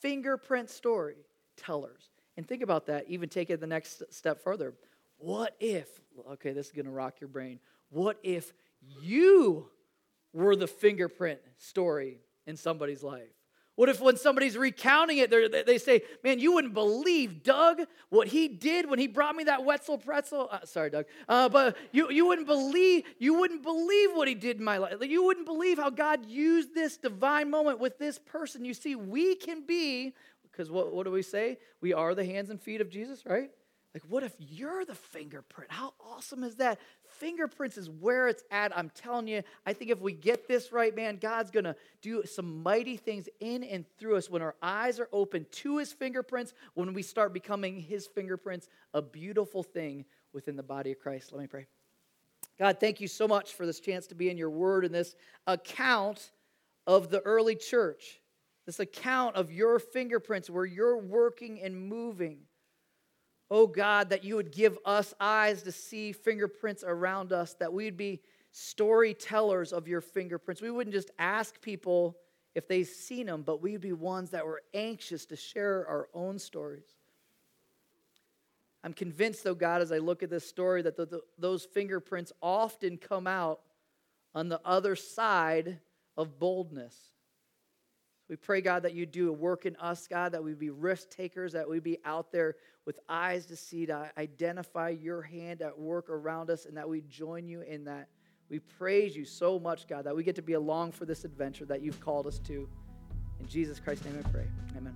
fingerprint 0.00 0.70
story 0.70 1.16
tellers? 1.56 2.10
And 2.36 2.46
think 2.46 2.62
about 2.62 2.86
that, 2.86 3.04
even 3.08 3.28
take 3.28 3.48
it 3.48 3.60
the 3.60 3.66
next 3.66 4.02
step 4.10 4.42
further. 4.42 4.74
What 5.18 5.54
if, 5.60 5.88
okay, 6.32 6.52
this 6.52 6.66
is 6.66 6.72
gonna 6.72 6.90
rock 6.90 7.20
your 7.20 7.28
brain. 7.28 7.60
What 7.90 8.18
if 8.22 8.52
you 9.00 9.68
were 10.32 10.56
the 10.56 10.66
fingerprint 10.66 11.40
story 11.58 12.20
in 12.46 12.56
somebody's 12.56 13.02
life? 13.02 13.36
What 13.76 13.90
if 13.90 14.00
when 14.00 14.16
somebody's 14.16 14.56
recounting 14.56 15.18
it, 15.18 15.66
they 15.66 15.76
say, 15.76 16.00
Man, 16.24 16.38
you 16.38 16.52
wouldn't 16.52 16.72
believe 16.72 17.42
Doug, 17.42 17.82
what 18.08 18.26
he 18.26 18.48
did 18.48 18.88
when 18.88 18.98
he 18.98 19.06
brought 19.06 19.36
me 19.36 19.44
that 19.44 19.64
Wetzel 19.64 19.98
pretzel? 19.98 20.48
Uh, 20.50 20.64
sorry, 20.64 20.88
Doug. 20.88 21.04
Uh, 21.28 21.50
but 21.50 21.76
you, 21.92 22.10
you 22.10 22.26
wouldn't 22.26 22.46
believe, 22.46 23.04
you 23.18 23.34
wouldn't 23.34 23.62
believe 23.62 24.10
what 24.14 24.28
he 24.28 24.34
did 24.34 24.56
in 24.56 24.64
my 24.64 24.78
life. 24.78 24.94
You 25.02 25.24
wouldn't 25.24 25.44
believe 25.44 25.76
how 25.76 25.90
God 25.90 26.24
used 26.26 26.74
this 26.74 26.96
divine 26.96 27.50
moment 27.50 27.78
with 27.78 27.98
this 27.98 28.18
person. 28.18 28.64
You 28.64 28.72
see, 28.72 28.96
we 28.96 29.34
can 29.34 29.66
be, 29.66 30.14
because 30.50 30.70
what, 30.70 30.94
what 30.94 31.04
do 31.04 31.10
we 31.10 31.22
say? 31.22 31.58
We 31.82 31.92
are 31.92 32.14
the 32.14 32.24
hands 32.24 32.48
and 32.48 32.58
feet 32.58 32.80
of 32.80 32.88
Jesus, 32.88 33.26
right? 33.26 33.50
Like, 33.96 34.04
what 34.10 34.24
if 34.24 34.34
you're 34.38 34.84
the 34.84 34.94
fingerprint? 34.94 35.72
How 35.72 35.94
awesome 36.06 36.44
is 36.44 36.56
that? 36.56 36.78
Fingerprints 37.18 37.78
is 37.78 37.88
where 37.88 38.28
it's 38.28 38.44
at. 38.50 38.76
I'm 38.76 38.90
telling 38.90 39.26
you, 39.26 39.42
I 39.64 39.72
think 39.72 39.90
if 39.90 40.02
we 40.02 40.12
get 40.12 40.46
this 40.46 40.70
right, 40.70 40.94
man, 40.94 41.16
God's 41.16 41.50
going 41.50 41.64
to 41.64 41.74
do 42.02 42.22
some 42.26 42.62
mighty 42.62 42.98
things 42.98 43.26
in 43.40 43.64
and 43.64 43.86
through 43.96 44.16
us 44.16 44.28
when 44.28 44.42
our 44.42 44.54
eyes 44.60 45.00
are 45.00 45.08
open 45.14 45.46
to 45.50 45.78
his 45.78 45.94
fingerprints, 45.94 46.52
when 46.74 46.92
we 46.92 47.00
start 47.00 47.32
becoming 47.32 47.80
his 47.80 48.06
fingerprints, 48.06 48.68
a 48.92 49.00
beautiful 49.00 49.62
thing 49.62 50.04
within 50.34 50.56
the 50.56 50.62
body 50.62 50.92
of 50.92 50.98
Christ. 50.98 51.32
Let 51.32 51.40
me 51.40 51.46
pray. 51.46 51.64
God, 52.58 52.78
thank 52.78 53.00
you 53.00 53.08
so 53.08 53.26
much 53.26 53.54
for 53.54 53.64
this 53.64 53.80
chance 53.80 54.06
to 54.08 54.14
be 54.14 54.28
in 54.28 54.36
your 54.36 54.50
word 54.50 54.84
and 54.84 54.94
this 54.94 55.14
account 55.46 56.32
of 56.86 57.08
the 57.08 57.20
early 57.20 57.56
church, 57.56 58.20
this 58.66 58.78
account 58.78 59.36
of 59.36 59.50
your 59.50 59.78
fingerprints 59.78 60.50
where 60.50 60.66
you're 60.66 60.98
working 60.98 61.62
and 61.62 61.88
moving. 61.88 62.40
Oh 63.50 63.66
God, 63.66 64.10
that 64.10 64.24
you 64.24 64.36
would 64.36 64.50
give 64.50 64.78
us 64.84 65.14
eyes 65.20 65.62
to 65.62 65.72
see 65.72 66.12
fingerprints 66.12 66.82
around 66.86 67.32
us, 67.32 67.54
that 67.54 67.72
we'd 67.72 67.96
be 67.96 68.20
storytellers 68.50 69.72
of 69.72 69.86
your 69.86 70.00
fingerprints. 70.00 70.62
We 70.62 70.70
wouldn't 70.70 70.94
just 70.94 71.10
ask 71.18 71.60
people 71.60 72.16
if 72.54 72.66
they've 72.66 72.86
seen 72.86 73.26
them, 73.26 73.42
but 73.42 73.62
we'd 73.62 73.82
be 73.82 73.92
ones 73.92 74.30
that 74.30 74.44
were 74.44 74.62
anxious 74.74 75.26
to 75.26 75.36
share 75.36 75.86
our 75.86 76.08
own 76.14 76.38
stories. 76.38 76.86
I'm 78.82 78.94
convinced, 78.94 79.44
though, 79.44 79.54
God, 79.54 79.82
as 79.82 79.92
I 79.92 79.98
look 79.98 80.22
at 80.22 80.30
this 80.30 80.48
story, 80.48 80.80
that 80.82 80.96
the, 80.96 81.06
the, 81.06 81.20
those 81.38 81.64
fingerprints 81.64 82.32
often 82.40 82.96
come 82.96 83.26
out 83.26 83.60
on 84.34 84.48
the 84.48 84.60
other 84.64 84.96
side 84.96 85.80
of 86.16 86.38
boldness. 86.38 86.94
We 88.28 88.36
pray, 88.36 88.60
God, 88.60 88.82
that 88.82 88.94
you 88.94 89.06
do 89.06 89.28
a 89.28 89.32
work 89.32 89.66
in 89.66 89.76
us, 89.76 90.08
God, 90.08 90.32
that 90.32 90.42
we 90.42 90.54
be 90.54 90.70
risk 90.70 91.10
takers, 91.10 91.52
that 91.52 91.68
we 91.68 91.78
be 91.78 91.98
out 92.04 92.32
there 92.32 92.56
with 92.84 92.98
eyes 93.08 93.46
to 93.46 93.56
see, 93.56 93.86
to 93.86 94.10
identify 94.18 94.88
your 94.90 95.22
hand 95.22 95.62
at 95.62 95.78
work 95.78 96.10
around 96.10 96.50
us, 96.50 96.66
and 96.66 96.76
that 96.76 96.88
we 96.88 97.02
join 97.02 97.46
you 97.48 97.60
in 97.60 97.84
that. 97.84 98.08
We 98.48 98.58
praise 98.60 99.16
you 99.16 99.24
so 99.24 99.58
much, 99.58 99.88
God, 99.88 100.04
that 100.04 100.14
we 100.14 100.22
get 100.22 100.36
to 100.36 100.42
be 100.42 100.54
along 100.54 100.92
for 100.92 101.04
this 101.04 101.24
adventure 101.24 101.64
that 101.66 101.82
you've 101.82 102.00
called 102.00 102.26
us 102.26 102.38
to. 102.40 102.68
In 103.40 103.46
Jesus 103.46 103.80
Christ's 103.80 104.06
name 104.06 104.22
I 104.24 104.28
pray. 104.30 104.46
Amen. 104.76 104.94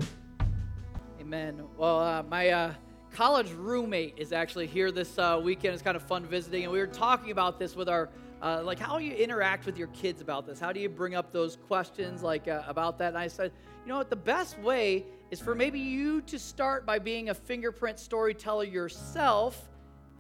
Amen. 1.21 1.63
Well, 1.77 2.01
uh, 2.01 2.23
my 2.25 2.49
uh, 2.49 2.75
college 3.13 3.51
roommate 3.53 4.15
is 4.17 4.33
actually 4.33 4.67
here 4.67 4.91
this 4.91 5.19
uh, 5.19 5.41
weekend. 5.43 5.75
It's 5.75 5.83
kind 5.83 5.97
of 5.97 6.03
fun 6.03 6.25
visiting, 6.25 6.65
and 6.65 6.73
we 6.73 6.79
were 6.79 6.87
talking 6.87 7.31
about 7.31 7.59
this 7.59 7.77
with 7.77 7.89
our 7.89 8.09
uh, 8.43 8.63
like 8.65 8.79
how 8.79 8.99
you 8.99 9.13
interact 9.13 9.67
with 9.67 9.77
your 9.77 9.89
kids 9.89 10.21
about 10.21 10.47
this. 10.47 10.59
How 10.59 10.73
do 10.73 10.81
you 10.81 10.89
bring 10.89 11.15
up 11.15 11.33
those 11.33 11.57
questions 11.57 12.23
like 12.23 12.49
uh, 12.49 12.63
about 12.67 12.99
that? 12.99 13.09
And 13.09 13.19
I 13.19 13.29
said, 13.29 13.53
you 13.85 13.89
know 13.89 13.99
what, 13.99 14.11
the 14.11 14.17
best 14.17 14.59
way 14.59 15.05
is 15.31 15.41
for 15.41 15.55
maybe 15.55 15.79
you 15.79 16.21
to 16.23 16.39
start 16.39 16.87
by 16.87 16.99
being 16.99 17.29
a 17.29 17.35
fingerprint 17.35 17.99
storyteller 17.99 18.65
yourself. 18.65 19.69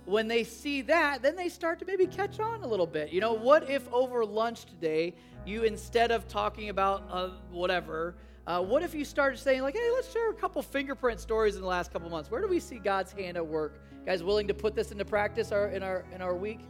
When 0.06 0.28
they 0.28 0.44
see 0.44 0.82
that, 0.82 1.22
then 1.22 1.36
they 1.36 1.48
start 1.48 1.78
to 1.80 1.84
maybe 1.84 2.06
catch 2.06 2.40
on 2.40 2.62
a 2.62 2.66
little 2.66 2.86
bit. 2.86 3.12
You 3.12 3.20
know, 3.20 3.34
what 3.34 3.68
if 3.70 3.90
over 3.92 4.24
lunch 4.24 4.64
today, 4.64 5.14
you 5.46 5.62
instead 5.62 6.10
of 6.10 6.26
talking 6.26 6.68
about 6.68 7.04
uh, 7.10 7.30
whatever, 7.50 8.16
uh, 8.46 8.60
what 8.62 8.82
if 8.82 8.94
you 8.94 9.04
started 9.04 9.38
saying, 9.38 9.62
like, 9.62 9.74
hey, 9.76 9.90
let's 9.94 10.10
share 10.10 10.30
a 10.30 10.34
couple 10.34 10.60
fingerprint 10.62 11.20
stories 11.20 11.54
in 11.54 11.60
the 11.60 11.68
last 11.68 11.92
couple 11.92 12.08
months? 12.08 12.30
Where 12.30 12.40
do 12.40 12.48
we 12.48 12.60
see 12.60 12.78
God's 12.78 13.12
hand 13.12 13.36
at 13.36 13.46
work? 13.46 13.80
guys 14.06 14.22
willing 14.22 14.48
to 14.48 14.54
put 14.54 14.74
this 14.74 14.92
into 14.92 15.04
practice 15.04 15.52
our, 15.52 15.68
in, 15.68 15.82
our, 15.82 16.04
in 16.14 16.22
our 16.22 16.34
week? 16.34 16.60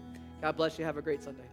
God 0.40 0.56
bless 0.56 0.78
you. 0.78 0.84
Have 0.84 0.96
a 0.96 1.02
great 1.02 1.22
Sunday. 1.22 1.44